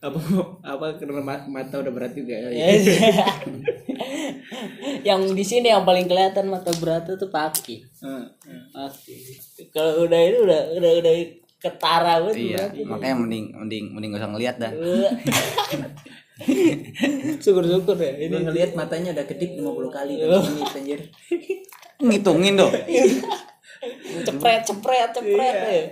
Apa 0.00 0.18
apa 0.60 0.86
karena 0.96 1.20
ma- 1.20 1.46
mata 1.46 1.78
udah 1.78 1.92
berat 1.92 2.12
juga 2.12 2.34
ya. 2.34 2.50
yang 5.04 5.22
di 5.28 5.42
sini 5.42 5.68
yang 5.68 5.82
paling 5.82 6.04
kelihatan 6.04 6.46
mata 6.46 6.74
berat 6.74 7.06
tuh 7.06 7.30
kaki. 7.30 7.86
Heeh. 7.96 8.24
Kaki. 8.68 9.14
Kalau 9.70 10.02
udah 10.02 10.20
ini 10.20 10.38
udah 10.40 10.60
udah 10.74 10.90
udah 10.98 11.14
ketara 11.56 12.18
banget 12.20 12.36
iya 12.42 12.64
makanya 12.82 13.14
mending 13.16 13.54
mending 13.54 13.84
mending 13.94 14.10
gak 14.10 14.18
usah 14.18 14.30
ngeliat 14.34 14.56
dah 14.58 14.72
Syukur-syukur 17.44 17.94
ya 17.94 18.12
Ini 18.16 18.30
ini. 18.30 18.36
ngelihat 18.42 18.70
matanya 18.72 19.12
udah 19.12 19.24
kedip 19.24 19.52
50 19.54 19.62
kali 19.90 20.12
dari 20.16 20.32
sini 20.38 20.62
anjir. 20.64 21.00
ngitungin 21.98 22.54
dong 22.56 22.72
Cepret 24.26 24.62
cepret 24.62 25.10
cepret 25.10 25.56
ya. 25.64 25.82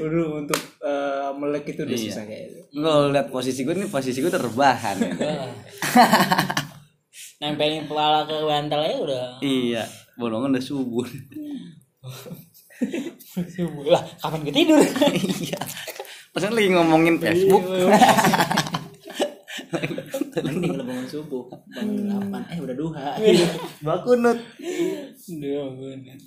Udah 0.00 0.26
untuk 0.38 0.60
eh, 0.80 1.28
melek 1.34 1.64
itu 1.68 1.82
udah 1.82 1.92
Iya. 1.92 2.04
susah 2.08 2.24
kayaknya. 2.24 2.62
nggak 2.72 2.96
lihat 3.12 3.28
posisi 3.28 3.60
gue 3.60 3.74
nih 3.74 3.88
posisi 3.88 4.18
gue 4.18 4.30
terbahan 4.30 4.96
ya. 4.96 5.50
Nempelin 7.38 7.84
kepala 7.84 8.22
ke 8.22 8.36
bantalnya 8.40 8.96
udah 8.96 9.24
iya 9.40 9.82
bolongan 10.14 10.54
udah 10.54 10.62
subur 10.62 11.06
subuh 13.48 13.86
lah 13.88 14.02
kapan 14.16 14.38
gue 14.42 14.54
tidur 14.54 14.78
iya 15.42 15.58
pas 16.30 16.42
lagi 16.44 16.68
ngomongin 16.68 17.18
Facebook 17.18 17.62
mending 20.40 20.72
lo 20.78 20.84
bangun 20.88 21.04
subuh. 21.04 21.44
Bangun 21.68 22.08
delapan 22.08 22.42
eh 22.48 22.58
udah 22.58 22.76
duha. 22.76 23.08
Bakunut 23.84 24.38
Duh, 25.28 25.68
bener. 25.76 26.18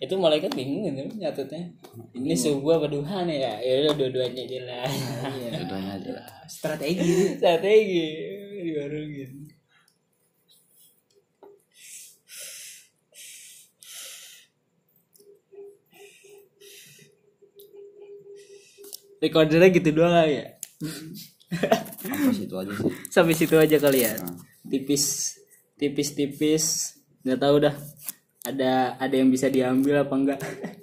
itu 0.00 0.14
malaikat 0.16 0.56
bingung 0.56 0.88
gitu 0.88 1.20
nyatutnya 1.20 1.68
ini 2.16 2.32
subuh 2.32 2.80
apa 2.80 2.88
duha 2.88 3.28
nih 3.28 3.44
ya? 3.44 3.52
Ya 3.60 3.72
udah 3.84 3.94
dua-duanya 3.96 4.42
aja 4.48 4.58
lah 4.64 4.88
iya 5.36 5.50
Udah 5.68 5.80
aja 6.00 6.10
lah. 6.16 6.28
strategi. 6.48 7.36
Strategi. 7.36 8.04
Diwarungin. 8.56 9.30
Recordernya 19.22 19.68
gitu 19.72 19.90
doang 19.96 20.28
ya 20.28 20.44
apa 22.06 22.30
sih 22.32 22.44
itu 22.46 22.56
aja 22.56 22.72
sih. 22.72 22.92
Sampai 23.10 23.34
situ 23.34 23.54
aja 23.58 23.76
kali 23.78 24.06
ya. 24.06 24.14
Tipis 24.66 25.36
tipis 25.76 26.08
tipis 26.16 26.64
nggak 27.26 27.40
tahu 27.42 27.56
dah 27.66 27.74
ada 28.46 28.94
ada 29.02 29.14
yang 29.14 29.28
bisa 29.28 29.50
diambil 29.50 30.06
apa 30.06 30.14
enggak 30.14 30.40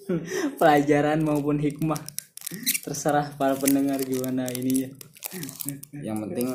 pelajaran 0.59 1.23
maupun 1.23 1.57
hikmah. 1.59 1.99
Terserah 2.83 3.33
para 3.39 3.55
pendengar 3.57 3.97
gimana 4.03 4.51
ininya. 4.51 4.91
Yang 5.95 6.17
penting 6.27 6.47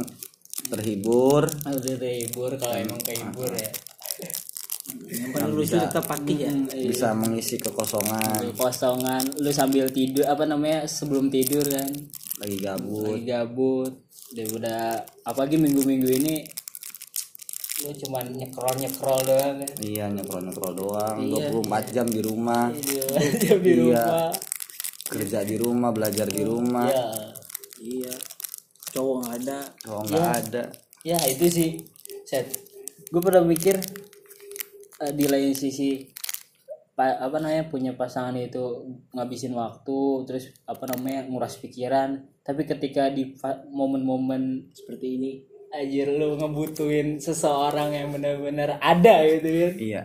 terhibur. 0.69 1.49
Terhibur 1.65 2.51
kalau 2.61 2.77
emang 2.77 3.01
kehibur 3.03 3.51
ya. 3.57 3.73
Yang 4.89 5.31
paling 5.37 5.53
lucu 5.53 5.77
tetap 5.77 6.05
pagi 6.07 6.45
ya. 6.45 6.53
Bisa 6.73 7.13
mengisi 7.17 7.61
kekosongan. 7.61 8.55
Kosongan. 8.57 9.25
Lu 9.41 9.51
sambil 9.53 9.89
tidur 9.91 10.25
apa 10.29 10.45
namanya 10.45 10.87
sebelum 10.89 11.29
tidur 11.29 11.65
kan. 11.67 11.89
Lagi 12.39 12.57
gabut. 12.63 13.17
Lagi 13.17 13.25
gabut 13.27 14.08
udah 14.29 14.47
udah 14.61 14.83
apalagi 15.25 15.57
minggu-minggu 15.57 16.09
ini 16.21 16.35
lu 17.79 17.95
cuman 17.95 18.27
nyekrol 18.35 18.75
nyekrol 18.75 19.23
doang 19.23 19.63
kan 19.63 19.71
iya 19.79 20.11
nyekrol 20.11 20.43
nyekrol 20.43 20.75
doang 20.75 21.17
24 21.31 21.95
jam 21.95 22.07
di 22.11 22.19
rumah. 22.19 22.75
Iya, 22.75 23.07
di 23.63 23.71
Iya. 23.71 23.79
rumah. 23.79 24.35
Kerja 25.09 25.39
di 25.47 25.57
rumah 25.57 25.91
belajar 25.95 26.27
di 26.27 26.43
rumah. 26.43 26.91
Ya 26.91 27.07
iya. 27.79 28.13
Cowok 28.91 29.15
nggak 29.23 29.35
ada. 29.41 29.59
Kalau 29.79 30.03
nggak 30.05 30.27
ada. 30.43 30.63
Ya 31.07 31.19
itu 31.31 31.47
sih 31.47 31.71
set 32.27 32.51
gue 33.09 33.23
pernah 33.25 33.41
mikir 33.41 33.79
eh, 34.99 35.13
di 35.15 35.25
lain 35.25 35.55
sisi 35.55 36.03
apa 36.99 37.39
namanya 37.39 37.71
punya 37.71 37.95
pasangan 37.95 38.35
itu 38.35 38.83
ngabisin 39.15 39.55
waktu 39.55 40.27
terus 40.27 40.51
apa 40.67 40.85
namanya 40.91 41.31
nguras 41.31 41.55
pikiran. 41.63 42.27
Tapi 42.43 42.67
ketika 42.67 43.07
di 43.13 43.39
momen-momen 43.71 44.75
seperti 44.75 45.07
ini 45.15 45.31
anjir 45.71 46.11
lu 46.11 46.35
ngebutuhin 46.41 47.23
seseorang 47.23 47.95
yang 47.95 48.09
benar-benar 48.11 48.83
ada 48.83 49.23
gitu 49.23 49.47
kan? 49.47 49.73
Iya. 49.79 50.03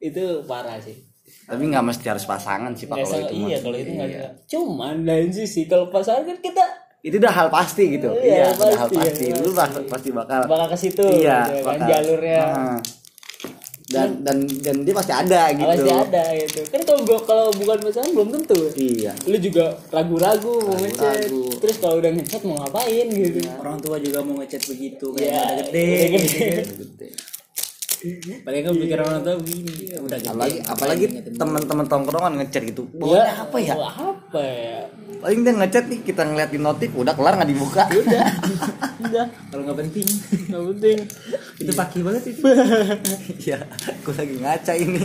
Itu 0.00 0.46
parah 0.48 0.80
sih. 0.80 0.96
Tapi 1.44 1.62
nggak 1.68 1.84
mesti 1.84 2.06
harus 2.08 2.24
pasangan 2.24 2.72
sih 2.72 2.86
pak 2.86 3.02
kalau 3.02 3.18
itu 3.18 3.34
iya 3.44 3.56
kalau 3.60 3.76
itu 3.76 3.90
nggak 3.92 4.08
bisa. 4.08 4.28
Cuman 4.56 4.96
lain 5.04 5.28
sisi 5.28 5.68
kalau 5.68 5.92
pasangan 5.92 6.24
kan 6.24 6.38
kita 6.40 6.64
itu 7.02 7.18
udah 7.18 7.34
hal 7.34 7.48
pasti 7.50 7.98
gitu. 7.98 8.14
Iya, 8.14 8.30
iya, 8.30 8.44
udah 8.54 8.78
hal 8.78 8.88
pasti, 8.88 8.96
pasti. 9.02 9.24
ya, 9.26 9.36
lu 9.42 9.50
pasti. 9.90 10.08
bakal 10.14 10.40
bakal 10.46 10.66
ke 10.70 10.78
situ 10.78 11.02
iya 11.18 11.50
gitu 11.50 11.66
kan 11.66 11.78
jalurnya. 11.82 12.42
Nah. 12.46 12.78
Dan 13.92 14.08
dan 14.24 14.36
dan 14.64 14.76
dia 14.82 14.94
pasti 14.96 15.12
ada 15.12 15.52
gitu. 15.52 15.68
Pasti 15.68 15.90
ada 15.92 16.24
gitu. 16.34 16.60
Kan 16.66 16.80
kalau 16.82 17.00
bu- 17.04 17.24
kalau 17.24 17.46
bukan 17.52 17.76
pasangan 17.84 18.10
belum 18.10 18.28
tentu. 18.32 18.60
Iya. 18.72 19.12
Lu 19.28 19.36
juga 19.36 19.64
ragu-ragu 19.92 20.54
mau 20.64 20.76
ngechat. 20.80 21.28
Terus 21.60 21.76
kalau 21.76 22.00
udah 22.00 22.10
ngechat 22.10 22.40
mau 22.42 22.56
ngapain 22.58 23.06
gitu. 23.06 23.38
Orang 23.60 23.78
tua 23.78 24.00
juga 24.00 24.24
mau 24.24 24.40
ngechat 24.40 24.62
begitu 24.64 25.06
ya 25.14 25.20
kayak 25.20 25.44
udah 25.44 25.64
gede 25.68 25.84
udah 25.84 26.08
gitu 26.08 26.26
gede. 26.26 26.48
kan. 26.48 26.66
Gede. 26.82 27.08
paling 28.42 28.66
kan 28.66 28.74
pikiran 28.74 29.04
orang 29.06 29.22
tua 29.22 29.34
begini 29.38 29.72
udah 29.94 30.18
gede. 30.18 30.26
Apalagi 30.26 30.58
apalagi 30.66 31.04
teman-teman 31.30 31.86
tongkrongan 31.86 32.32
ngechat 32.42 32.62
gitu. 32.66 32.82
Ya 32.90 32.98
Bawanya 32.98 33.34
apa 33.38 33.56
ya? 33.60 33.74
Apa 33.78 34.40
ya? 34.42 34.78
Paling 35.22 35.40
dia 35.46 35.52
ngechat 35.54 35.84
nih 35.86 36.00
kita 36.02 36.22
ngeliatin 36.26 36.62
notif 36.64 36.90
udah 36.96 37.14
kelar 37.14 37.38
nggak 37.38 37.50
dibuka. 37.52 37.86
Udah. 37.86 38.26
Udah. 39.06 39.26
Kalau 39.50 39.62
nggak 39.62 39.78
penting. 39.86 40.06
Nggak 40.50 40.62
penting 40.74 40.98
itu 41.62 41.72
paki 41.72 41.98
banget 42.02 42.34
itu. 42.34 42.42
Iya 43.46 43.58
gue 44.02 44.14
lagi 44.14 44.36
ngaca 44.42 44.72
ini. 44.74 45.02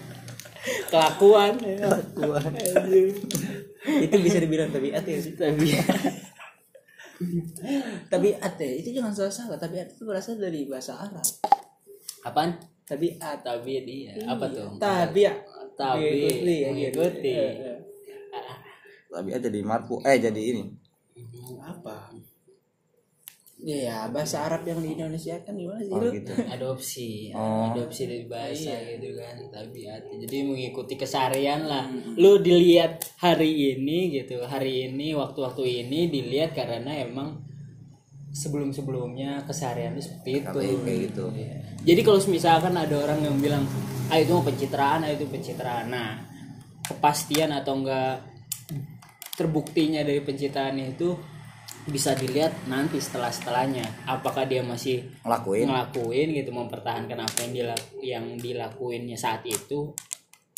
Kelakuan. 0.92 1.54
Ya. 1.60 1.88
Anjir. 2.78 3.14
itu 3.84 4.16
bisa 4.16 4.40
dibilang 4.40 4.72
tabiat 4.72 5.04
ya 5.04 5.18
sih. 5.20 5.36
Tapi 5.36 5.70
tabiat 8.12 8.54
ya 8.58 8.70
itu 8.80 8.88
jangan 8.96 9.12
salah 9.14 9.32
salah 9.32 9.58
tabiat 9.60 9.94
itu 9.94 10.02
berasal 10.02 10.40
dari 10.40 10.66
bahasa 10.66 10.98
Arab. 10.98 11.24
Apaan? 12.24 12.58
Tabiat. 12.84 13.44
Tabi 13.44 13.74
dia 13.86 14.12
apa 14.28 14.44
tuh? 14.50 14.76
Tabiat. 14.80 15.36
Tabi 15.74 16.30
Mengikuti, 16.70 17.34
ya, 17.34 17.50
gitu. 17.50 17.74
tapi 19.10 19.34
aja 19.34 19.50
jadi 19.50 19.58
marfu 19.66 19.98
eh 20.06 20.22
jadi 20.22 20.40
ini. 20.54 20.70
Apa 21.58 22.14
ya 23.64 24.12
bahasa 24.12 24.44
Arab 24.44 24.68
yang 24.68 24.84
di 24.84 24.92
Indonesia 24.92 25.40
kan 25.40 25.56
gimana 25.56 25.80
sih 25.80 25.88
oh 25.88 26.12
gitu. 26.12 26.32
Adopsi. 26.54 27.32
Oh. 27.32 27.72
adopsi 27.72 28.02
dari 28.04 28.24
bahasa 28.28 28.76
gitu 28.76 29.16
kan 29.16 29.34
tabiat. 29.48 30.04
Jadi 30.20 30.36
mengikuti 30.44 30.94
keseharian 31.00 31.64
lah. 31.64 31.88
Lu 32.20 32.36
dilihat 32.38 33.00
hari 33.16 33.72
ini 33.72 34.12
gitu 34.12 34.44
hari 34.44 34.92
ini 34.92 35.16
waktu-waktu 35.16 35.88
ini 35.88 36.12
dilihat 36.12 36.52
karena 36.52 36.92
emang 37.08 37.40
sebelum 38.36 38.68
sebelumnya 38.76 39.40
keseharian 39.48 39.96
lu 39.96 40.02
seperti 40.04 40.44
itu. 40.44 40.58
Kayak- 40.60 40.82
kayak 40.84 40.98
gitu. 41.08 41.24
Iya. 41.32 41.56
jadi 41.84 42.00
kalau 42.04 42.20
misalkan 42.28 42.74
ada 42.76 42.96
orang 43.00 43.20
yang 43.24 43.36
bilang 43.40 43.64
ah 44.12 44.20
itu 44.20 44.36
mau 44.36 44.44
pencitraan 44.44 45.08
ah 45.08 45.10
itu 45.10 45.24
pencitraan. 45.24 45.88
Nah 45.88 46.20
kepastian 46.84 47.48
atau 47.48 47.80
enggak 47.80 48.20
terbuktinya 49.34 50.04
dari 50.04 50.20
pencitraan 50.20 50.76
itu 50.78 51.16
bisa 51.84 52.16
dilihat 52.16 52.64
nanti 52.64 52.96
setelah 52.96 53.28
setelahnya 53.28 53.84
apakah 54.08 54.48
dia 54.48 54.64
masih 54.64 55.04
ngelakuin. 55.20 55.68
ngelakuin 55.68 56.28
gitu 56.32 56.50
mempertahankan 56.56 57.20
apa 57.20 57.38
yang 57.44 57.52
dilak 57.52 57.82
yang 58.00 58.24
dilakuinnya 58.40 59.18
saat 59.20 59.44
itu 59.44 59.92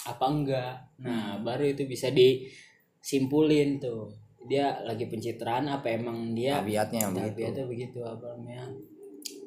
apa 0.07 0.25
enggak. 0.31 0.75
Nah 1.03 1.43
baru 1.43 1.67
itu 1.67 1.83
bisa 1.91 2.15
disimpulin 2.15 3.83
tuh. 3.83 4.15
Dia 4.47 4.79
lagi 4.87 5.11
pencitraan 5.11 5.67
apa 5.67 5.91
emang 5.91 6.31
dia 6.31 6.63
tabiatnya 6.63 7.11
begitu. 7.11 7.27
tabiatnya 7.35 7.65
begitu 7.67 7.99
apa 8.07 8.27
namanya 8.39 8.65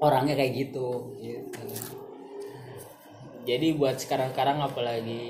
orangnya 0.04 0.36
kayak 0.36 0.54
gitu 0.68 1.16
gitu. 1.24 1.64
Jadi 3.48 3.68
buat 3.80 3.96
sekarang-karang 3.96 4.60
apalagi 4.60 5.24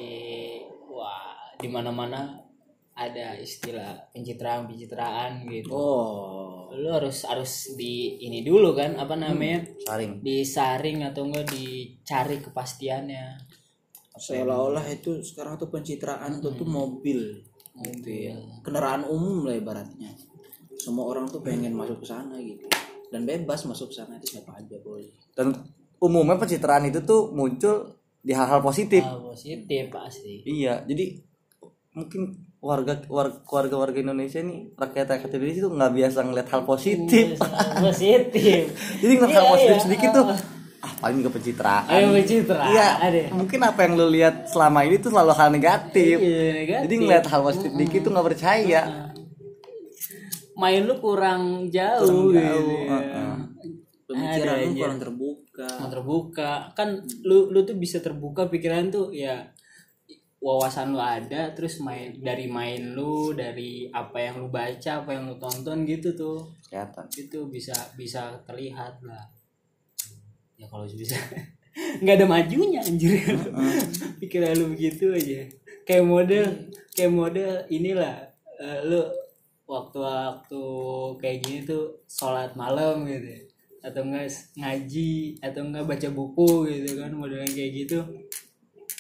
wah 0.90 1.54
di 1.62 1.70
mana-mana 1.70 2.49
ada 3.00 3.40
istilah 3.40 4.12
pencitraan 4.12 4.68
pencitraan 4.68 5.48
gitu. 5.48 5.72
Oh. 5.72 6.68
Lu 6.76 6.92
harus 6.92 7.24
harus 7.24 7.72
di 7.80 8.20
ini 8.20 8.44
dulu 8.44 8.76
kan 8.76 9.00
apa 9.00 9.16
namanya? 9.16 9.64
Saring. 9.88 10.20
Disaring 10.20 11.08
atau 11.08 11.24
enggak 11.32 11.48
dicari 11.56 12.44
kepastiannya. 12.44 13.26
Seolah-olah 14.20 14.84
itu 14.92 15.24
sekarang 15.24 15.56
tuh 15.56 15.72
pencitraan 15.72 16.44
tuh 16.44 16.52
tuh 16.60 16.68
mobil. 16.68 17.40
Gitu 17.80 18.12
ya 18.12 18.36
kendaraan 18.60 19.08
umum 19.08 19.48
lah 19.48 19.56
ibaratnya. 19.56 20.12
Semua 20.76 21.08
orang 21.08 21.32
tuh 21.32 21.40
pengen 21.40 21.72
masuk 21.72 22.04
ke 22.04 22.08
sana 22.12 22.36
gitu. 22.44 22.68
Dan 23.08 23.24
bebas 23.24 23.64
masuk 23.64 23.96
ke 23.96 24.04
sana 24.04 24.20
itu 24.20 24.36
siapa 24.36 24.60
aja 24.60 24.76
boleh 24.84 25.30
dan 25.40 25.56
umumnya 26.04 26.36
pencitraan 26.36 26.92
itu 26.92 27.00
tuh 27.08 27.32
muncul 27.32 27.96
di 28.20 28.36
hal-hal 28.36 28.60
positif. 28.60 29.00
Hal 29.00 29.24
positif 29.24 29.88
pasti. 29.88 30.44
Iya 30.44 30.84
jadi 30.84 31.16
mungkin 31.96 32.49
warga 32.60 33.00
warga 33.08 33.40
warga 33.48 33.76
warga 33.80 33.98
Indonesia 33.98 34.44
nih 34.44 34.76
rakyat 34.76 35.08
rakyat 35.10 35.32
Indonesia 35.32 35.62
tuh 35.64 35.74
nggak 35.74 35.94
biasa 35.96 36.18
ngeliat 36.22 36.48
hal 36.50 36.62
positif. 36.64 37.26
Hal 37.40 37.80
positif. 37.82 38.64
Jadi 39.02 39.14
ngeliat 39.16 39.32
hal 39.34 39.46
Iya, 39.46 39.52
positif 39.54 39.72
iya. 39.74 39.84
sedikit 39.84 40.10
tuh 40.12 40.26
ah 40.80 40.92
paling 41.00 41.18
juga 41.20 41.32
pencitraan. 41.34 41.88
Ayo 41.88 42.08
pencitraan 42.14 42.72
iya 42.72 42.88
ada 42.98 43.20
mungkin 43.32 43.60
apa 43.62 43.80
yang 43.84 43.94
lu 43.96 44.08
lihat 44.10 44.36
selama 44.48 44.80
ini 44.84 44.96
tuh 44.98 45.12
selalu 45.12 45.32
hal 45.34 45.50
negatif. 45.50 46.16
Iya, 46.20 46.48
negatif. 46.54 46.84
jadi 46.84 46.96
ngeliat 47.00 47.26
hal 47.26 47.42
positif 47.42 47.72
dikit 47.74 48.00
tuh 48.02 48.12
nggak 48.12 48.28
percaya. 48.28 48.82
Main 50.60 50.84
lu 50.84 50.96
kurang 51.00 51.72
jauh, 51.72 52.04
Kurang 52.04 52.36
gitu 52.36 52.44
jauh, 52.44 52.80
ya. 52.84 52.92
uh-uh. 52.92 53.36
pemikiran 54.04 54.56
lu 54.60 54.72
kurang 54.76 55.00
terbuka. 55.00 55.68
Mau 55.80 55.88
terbuka. 55.88 56.52
Kan 56.76 56.90
lu 57.24 57.48
lu 57.48 57.64
tuh 57.64 57.80
bisa 57.80 58.04
terbuka 58.04 58.52
pikiran 58.52 58.92
tuh 58.92 59.16
ya 59.16 59.48
wawasan 60.40 60.96
lu 60.96 61.00
ada 61.04 61.52
terus 61.52 61.84
main 61.84 62.16
dari 62.16 62.48
main 62.48 62.96
lu 62.96 63.36
dari 63.36 63.92
apa 63.92 64.24
yang 64.24 64.40
lu 64.40 64.48
baca 64.48 65.04
apa 65.04 65.12
yang 65.12 65.28
lu 65.28 65.36
tonton 65.36 65.84
gitu 65.84 66.16
tuh. 66.16 66.40
Kelihatan. 66.72 67.06
Itu 67.12 67.52
bisa 67.52 67.76
bisa 68.00 68.40
terlihat 68.48 69.04
lah. 69.04 69.28
Ya 70.56 70.68
kalau 70.72 70.88
bisa 70.88 71.20
nggak 72.04 72.16
ada 72.24 72.28
majunya 72.28 72.80
anjir. 72.80 73.20
Pikiran 74.24 74.56
lu 74.56 74.66
begitu 74.72 75.12
aja. 75.12 75.44
Kayak 75.84 76.06
model 76.08 76.46
kayak 76.96 77.14
model 77.14 77.52
inilah 77.68 78.16
eh, 78.64 78.80
lu 78.88 79.04
waktu-waktu 79.70 80.64
kayak 81.22 81.38
gini 81.46 81.60
tuh 81.68 82.02
sholat 82.10 82.58
malam 82.58 83.06
gitu 83.06 83.48
atau 83.80 84.02
enggak 84.04 84.28
ngaji 84.60 85.40
atau 85.40 85.62
enggak 85.64 85.86
baca 85.88 86.08
buku 86.12 86.68
gitu 86.68 87.00
kan 87.00 87.12
modelnya 87.16 87.48
kayak 87.48 87.72
gitu 87.86 88.00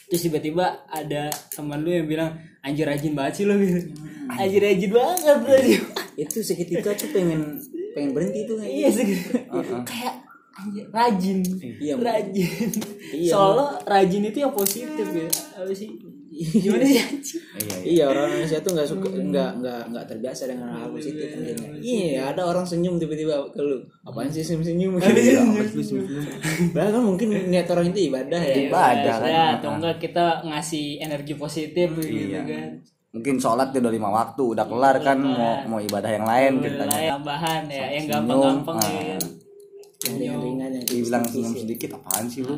terus 0.09 0.25
tiba-tiba 0.25 0.89
ada 0.89 1.29
teman 1.53 1.85
lu 1.85 1.93
yang 1.93 2.09
bilang 2.09 2.35
anjir 2.65 2.89
rajin 2.89 3.13
banget 3.13 3.33
sih 3.39 3.45
lo 3.45 3.55
gitu. 3.61 3.93
Anjir. 4.29 4.61
Rajin 4.61 4.91
banget 4.91 5.37
anjir. 5.37 5.81
itu 6.19 6.37
seketika 6.43 6.91
tuh 6.99 7.09
pengen 7.15 7.55
pengen 7.95 8.11
berhenti 8.11 8.43
tuh 8.43 8.59
kayak 8.59 8.73
iya 8.75 8.89
sih 8.91 9.05
kayak 9.87 10.28
rajin. 10.91 11.39
Iya, 11.79 11.93
rajin. 11.97 12.69
Iya, 13.09 13.31
soalnya 13.31 13.67
rajin 13.85 14.21
itu 14.27 14.37
yang 14.41 14.53
positif 14.53 15.07
ya. 15.09 15.29
Apa 15.57 15.71
sih? 15.73 15.89
Gimana 16.29 16.85
sih? 16.87 16.95
Iya 16.95 17.05
iya. 17.59 17.75
Iya 17.83 18.03
orang 18.07 18.31
Indonesia 18.31 18.59
tuh 18.63 18.71
nggak 18.77 18.87
suka 18.87 19.07
nggak 19.11 19.49
nggak 19.59 19.81
nggak 19.91 20.05
terbiasa 20.07 20.47
dengan 20.47 20.71
hal 20.71 20.87
positif 20.93 21.27
mungkin. 21.35 21.57
Iya. 21.83 22.31
Ada 22.31 22.41
orang 22.47 22.63
senyum 22.63 22.95
tiba-tiba 22.95 23.35
ke 23.51 23.59
lu. 23.59 23.81
Apaan 24.07 24.31
sih 24.31 24.45
senyum 24.45 24.63
senyum? 24.63 24.93
Bahkan 24.99 26.91
kan 26.95 27.03
mungkin 27.03 27.27
niat 27.49 27.67
orang 27.67 27.91
itu 27.91 28.07
ibadah 28.07 28.39
ya. 28.39 28.55
Ibadah 28.71 29.15
kan. 29.19 29.29
Ya, 29.29 29.45
atau 29.59 29.69
enggak 29.75 29.95
kita 29.99 30.25
ngasih 30.47 31.03
energi 31.03 31.33
positif 31.35 31.87
gitu 31.99 32.31
Iya. 32.31 32.45
kan. 32.45 32.69
Mungkin 33.09 33.41
sholat 33.41 33.73
udah 33.73 33.89
lima 33.89 34.09
waktu 34.13 34.53
udah 34.53 34.69
kelar 34.69 35.01
kan 35.01 35.17
mau 35.17 35.65
mau 35.65 35.79
ibadah 35.81 36.13
yang 36.13 36.29
lain 36.29 36.61
ceritanya 36.61 37.17
tambahan 37.17 37.63
ya 37.65 37.85
yang 37.97 38.05
gampang-gampang 38.05 38.77
ya. 38.85 39.17
Yang 39.99 40.15
ringan-ringan 40.15 40.71
yang 40.79 40.85
dibilang 40.87 41.23
senyum 41.27 41.53
sedikit 41.59 41.89
apaan 41.99 42.25
sih 42.31 42.41
lu 42.47 42.55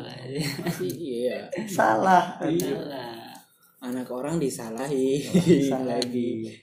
Iya. 0.78 1.50
salah 1.66 2.38
Iyalah. 2.38 3.34
Anak 3.82 4.06
orang 4.14 4.38
disalahi. 4.38 5.26
salah 5.66 5.98
lagi 5.98 6.62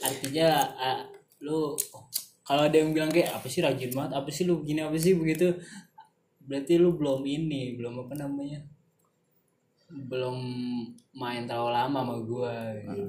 artinya 0.00 0.48
ah, 0.78 1.00
lu 1.44 1.74
kalau 2.44 2.66
ada 2.66 2.76
yang 2.82 2.90
bilang 2.90 3.14
kayak 3.14 3.30
apa 3.30 3.46
sih 3.46 3.62
rajin 3.62 3.94
banget? 3.94 4.10
Apa 4.18 4.26
sih 4.34 4.42
lu 4.42 4.58
begini 4.58 4.82
apa 4.82 4.98
sih 4.98 5.14
begitu? 5.14 5.54
Berarti 6.42 6.82
lu 6.82 6.98
belum 6.98 7.22
ini 7.22 7.78
belum 7.78 7.94
apa 8.06 8.18
namanya? 8.18 8.58
Belum 9.86 10.34
main 11.14 11.46
terlalu 11.46 11.70
lama 11.70 11.98
sama 12.02 12.16
gua 12.26 12.54
gitu. 12.74 13.02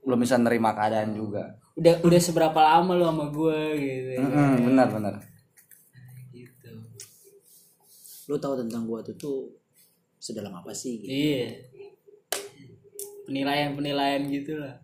belum 0.00 0.18
bisa 0.24 0.40
nerima 0.40 0.72
keadaan 0.72 1.12
juga 1.12 1.59
udah 1.74 1.94
udah 2.02 2.20
seberapa 2.20 2.56
lama 2.56 2.92
lu 2.92 3.04
sama 3.04 3.26
gua 3.30 3.58
gitu 3.74 4.18
Mm-mm, 4.18 4.50
benar 4.66 4.86
benar 4.90 5.14
gitu 6.30 6.70
Lu 8.26 8.36
tahu 8.38 8.54
tentang 8.58 8.86
gua 8.86 9.02
tuh 9.02 9.14
tuh 9.14 9.38
sedalam 10.20 10.52
apa 10.52 10.70
sih? 10.70 11.00
Gitu. 11.00 11.08
iya 11.08 11.48
penilaian 13.24 13.72
penilaian 13.72 14.22
gitu 14.26 14.58
lah 14.58 14.74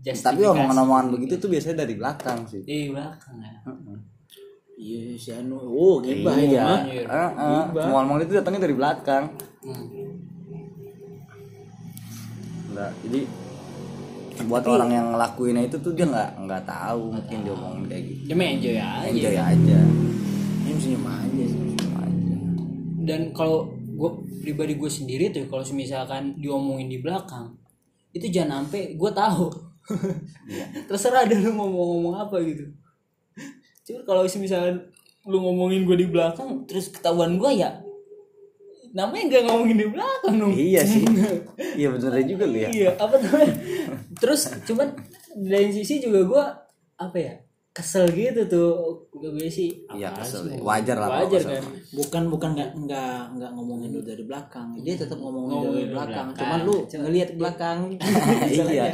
tapi 0.00 0.46
omongan-omongan 0.46 1.12
begitu 1.12 1.36
tuh 1.36 1.50
biasanya 1.52 1.84
dari 1.84 1.94
belakang 1.98 2.46
sih 2.46 2.62
di 2.62 2.88
belakang 2.88 3.36
ya 3.42 3.54
Iya 4.80 5.12
si 5.20 5.28
Anu. 5.28 5.60
Oh 5.60 6.00
gibah 6.00 6.40
iya 6.40 6.64
mah. 6.64 6.80
Heeh. 6.88 7.62
omongan-omongan 7.84 8.24
itu 8.24 8.32
datangnya 8.32 8.64
dari 8.64 8.72
belakang 8.72 9.24
Hmm. 9.60 9.86
Nggak, 12.72 12.90
jadi 13.04 13.20
buat 14.46 14.64
orang 14.64 14.90
yang 14.92 15.06
ngelakuinnya 15.12 15.66
itu 15.68 15.76
tuh 15.80 15.92
dia 15.92 16.06
nggak 16.08 16.46
nggak 16.46 16.62
tahu 16.64 17.12
mungkin 17.12 17.36
dia 17.44 17.52
omongin 17.52 17.84
kayak 17.90 18.02
gitu. 18.06 18.20
Dia 18.30 18.34
mah 18.36 18.48
enjoy 18.48 18.76
aja 18.78 19.08
enjoy 19.10 19.36
aja. 19.36 19.78
Ini 20.64 20.78
senyum 20.80 21.06
aja 21.06 21.44
sih. 21.44 21.60
aja. 21.80 22.36
Dan 23.04 23.20
kalau 23.36 23.74
gue 23.76 24.10
pribadi 24.40 24.78
gue 24.78 24.90
sendiri 24.90 25.28
tuh 25.34 25.44
kalau 25.50 25.64
misalkan 25.76 26.38
diomongin 26.40 26.88
di 26.88 26.98
belakang 27.02 27.58
itu 28.16 28.26
jangan 28.30 28.64
sampai 28.64 28.94
gue 28.96 29.10
tahu. 29.12 29.46
Terserah 30.88 31.26
ada 31.26 31.34
lu 31.34 31.50
mau 31.52 31.66
ngomong 31.66 32.14
apa 32.16 32.38
gitu. 32.46 32.70
Cuma 33.84 34.00
kalau 34.06 34.22
misalkan 34.22 34.86
lu 35.28 35.36
ngomongin 35.42 35.84
gue 35.84 35.96
di 36.00 36.08
belakang 36.08 36.64
terus 36.64 36.88
ketahuan 36.88 37.36
gue 37.36 37.60
ya 37.60 37.76
namanya 38.90 39.24
nggak 39.30 39.42
ngomongin 39.46 39.76
di 39.78 39.86
belakang 39.86 40.34
dong. 40.34 40.52
Iya 40.54 40.82
sih. 40.82 41.02
Iya 41.80 41.88
bener 41.94 42.12
juga 42.26 42.44
lu 42.50 42.58
ya. 42.58 42.68
Iya 42.70 42.90
apa 42.98 43.14
tuh 43.16 43.30
terus 44.18 44.50
cuman 44.66 44.88
dari 45.38 45.70
sisi 45.70 46.02
juga 46.02 46.20
gue 46.26 46.44
apa 46.98 47.16
ya 47.16 47.34
kesel 47.70 48.10
gitu 48.10 48.42
tuh. 48.50 48.70
Gue 49.14 49.46
sih 49.46 49.70
Iya, 49.94 50.10
kesel. 50.10 50.50
sih, 50.50 50.58
Wajar 50.58 50.98
lah 50.98 51.22
wajar 51.22 51.38
kan. 51.46 51.62
Bukan 51.94 52.22
bukan 52.26 52.50
nggak 52.58 52.70
nggak 52.82 53.14
nggak 53.38 53.50
ngomongin 53.54 53.94
lu 53.94 54.02
dari 54.02 54.26
belakang. 54.26 54.74
Dia 54.82 54.98
tetap 54.98 55.22
ngomongin 55.22 55.54
Ngomongin 55.54 55.70
dari 55.70 55.84
dari 55.86 55.94
belakang. 55.94 56.26
belakang. 56.34 56.40
Cuman 56.42 56.58
lu 56.66 56.76
ngelihat 57.06 57.28
ke 57.30 57.36
belakang. 57.38 57.78
iya. 58.74 58.86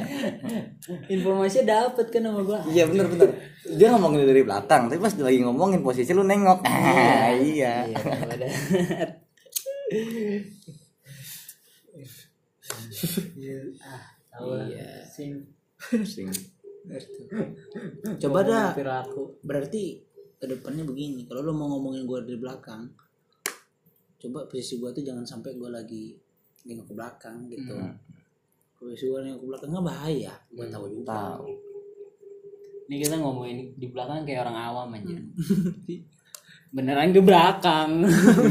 informasinya 1.09 1.65
dapet 1.67 2.07
kan 2.15 2.21
sama 2.23 2.41
gue 2.45 2.59
iya 2.71 2.85
bener 2.85 3.07
bener. 3.09 3.29
Dia 3.81 3.87
ngomongin 3.97 4.29
dari 4.29 4.43
belakang 4.45 4.93
tapi 4.93 5.01
pas 5.01 5.15
dia 5.17 5.25
lagi 5.25 5.41
ngomongin 5.41 5.81
posisi 5.81 6.13
lu 6.13 6.23
nengok. 6.23 6.61
Iya. 7.57 7.89
Iya, 7.89 9.17
Iya. 14.67 15.07
Sing. 15.07 15.33
Coba 18.23 18.39
dah. 18.43 18.71
aku. 18.75 19.39
Berarti 19.43 20.03
ke 20.37 20.47
depannya 20.47 20.83
begini. 20.83 21.25
Kalau 21.27 21.47
lu 21.47 21.53
mau 21.55 21.71
ngomongin 21.77 22.05
gua 22.07 22.23
dari 22.23 22.39
belakang, 22.39 22.91
coba 24.21 24.47
posisi 24.51 24.79
gua 24.79 24.91
tuh 24.93 25.03
jangan 25.07 25.25
sampai 25.25 25.55
gua 25.55 25.71
lagi 25.79 26.15
nengok 26.67 26.87
ke 26.91 26.95
belakang 26.95 27.47
gitu. 27.51 27.75
Posisi 28.77 29.07
gua 29.09 29.23
nengok 29.23 29.41
ke 29.43 29.47
belakang 29.49 29.71
nggak 29.73 29.87
bahaya. 29.87 30.35
Gua 30.51 30.67
tahu 30.69 30.87
juga. 30.91 31.15
tahu 31.15 31.49
Ini 32.87 33.03
kita 33.03 33.19
ngomongin 33.19 33.75
di 33.75 33.87
belakang 33.91 34.23
kayak 34.23 34.47
orang 34.47 34.59
awam 34.63 34.95
aja. 34.95 35.19
Beneran 36.71 37.09
di 37.11 37.23
belakang. 37.23 38.05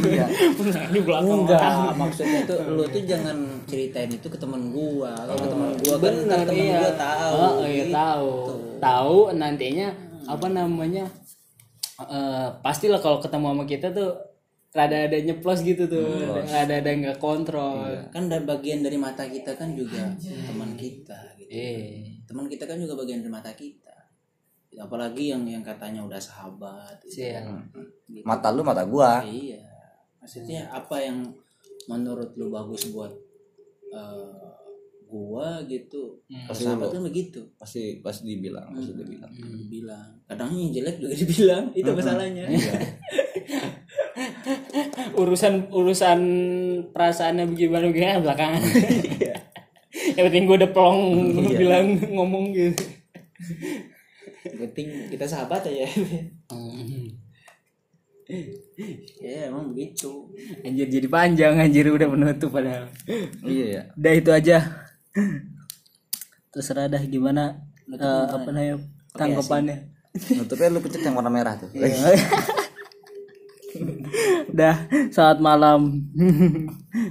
iya 0.07 0.25
Beneran 0.57 0.89
di 0.89 1.01
belakang. 1.03 1.39
Enggak, 1.45 1.93
maksudnya 1.93 2.41
tuh 2.43 2.57
lu 2.65 2.83
tuh 2.87 3.03
jangan 3.03 3.37
ceritain 3.65 4.09
itu 4.09 4.25
ke 4.25 4.37
teman 4.37 4.71
gua. 4.71 5.13
Kalau 5.13 5.35
ke 5.37 5.47
teman 5.51 5.69
gua 5.77 5.95
kan 5.95 6.03
Bener, 6.03 6.39
teman 6.43 6.55
iya. 6.57 6.79
gua 6.79 6.93
tahu. 6.95 7.33
Oh, 7.35 7.53
iya 7.61 7.83
gitu. 7.85 7.93
tahu. 7.93 8.29
Tahu 8.79 9.17
nantinya 9.33 9.87
apa 10.25 10.47
namanya? 10.47 11.05
eh 11.95 12.47
pastilah 12.59 12.99
kalau 12.99 13.23
ketemu 13.23 13.55
sama 13.55 13.63
kita 13.63 13.87
tuh 13.89 14.11
rada 14.75 15.07
ada 15.07 15.15
nyeplos 15.15 15.63
gitu 15.63 15.87
tuh. 15.87 16.35
Rada 16.43 16.75
ada 16.75 16.91
nggak 16.91 17.19
kontrol. 17.19 17.87
Kan 18.11 18.27
dari 18.27 18.43
bagian 18.43 18.83
dari 18.83 18.99
mata 18.99 19.23
kita 19.23 19.55
kan 19.55 19.71
juga 19.71 20.11
teman 20.19 20.75
kita 20.75 21.19
gitu. 21.39 21.47
Eh, 21.47 22.19
Teman 22.25 22.49
kita 22.49 22.65
kan 22.65 22.75
juga 22.75 22.97
bagian 22.97 23.21
dari 23.21 23.31
mata 23.31 23.53
kita. 23.53 23.93
Apalagi 24.75 25.31
yang 25.31 25.47
yang 25.47 25.63
katanya 25.63 26.03
udah 26.03 26.19
sahabat. 26.19 26.99
gitu. 27.07 27.15
Sial. 28.05 28.23
mata 28.23 28.47
lu 28.49 28.61
mata 28.61 28.83
gua 28.83 29.21
Iya. 29.21 29.61
Maksudnya 30.17 30.65
apa 30.67 30.97
yang 30.97 31.21
menurut 31.85 32.33
lu 32.33 32.49
bagus 32.49 32.89
buat 32.89 33.13
eh, 33.87 34.33
gua 35.05 35.61
gitu. 35.63 36.17
Pasti 36.49 36.65
Sahabat 36.65 36.89
lu- 36.89 36.93
kan 36.93 37.03
begitu. 37.03 37.39
pasti 37.55 38.01
pasti 38.01 38.25
dibilang 38.27 38.73
pasti 38.73 38.91
dibilang 38.91 39.29
Dibilang. 39.31 40.09
Kadang 40.25 40.49
yang 40.51 40.71
jelek 40.71 40.97
juga 40.97 41.13
dibilang. 41.15 41.63
Itu 41.71 41.89
masalahnya. 41.93 42.45
urusan 45.15 45.69
urusan 45.69 46.19
perasaannya 46.89 47.45
bagaimana 47.47 47.85
bagaimana 47.87 48.19
belakangan. 48.23 48.61
Yang 50.15 50.25
penting 50.27 50.43
gue 50.45 50.57
udah 50.57 50.71
pelong 50.71 51.01
bilang 51.53 51.85
ngomong 52.09 52.45
gitu. 52.51 52.83
Yang 54.45 54.59
penting 54.67 54.87
kita 55.09 55.25
sahabat 55.25 55.63
aja. 55.65 55.85
Ya 59.21 59.53
emang 59.53 59.69
begitu. 59.69 60.29
Anjir 60.65 60.87
jadi 60.89 61.07
panjang 61.07 61.53
anjir 61.61 61.85
udah 61.87 62.09
menutup 62.09 62.49
padahal. 62.49 62.89
iya 63.45 63.65
ya 63.69 63.81
Udah 63.93 64.13
itu 64.17 64.29
aja. 64.33 64.57
Terserah 66.49 66.89
dah 66.89 67.03
gimana 67.05 67.61
eh, 67.91 68.25
apa 68.25 68.49
namanya 68.49 68.81
tanggapannya. 69.13 69.77
nutupnya 70.15 70.71
lu 70.71 70.79
pencet 70.79 71.03
yang 71.03 71.19
warna 71.19 71.27
merah 71.27 71.59
tuh 71.59 71.67
Dah 74.55 74.87
saat 75.11 75.43
malam. 75.43 76.07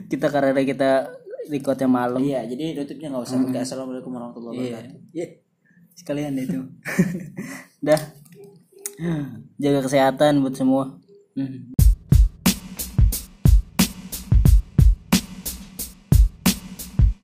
kita 0.09 0.33
karena 0.33 0.65
kita 0.65 1.12
recordnya 1.53 1.85
malam. 1.85 2.25
Iya, 2.25 2.49
jadi 2.49 2.73
tutupnya 2.81 3.12
nggak 3.12 3.25
usah 3.29 3.37
pakai 3.45 3.61
assalamualaikum 3.61 4.17
warahmatullahi 4.17 4.57
wabarakatuh. 4.57 4.99
Iya. 5.12 5.27
Sekalian 5.93 6.35
itu. 6.41 6.57
Dah. 7.87 8.01
Jaga 9.61 9.81
kesehatan 9.85 10.41
buat 10.41 10.57
semua. 10.57 10.97
Hmm. 11.37 11.84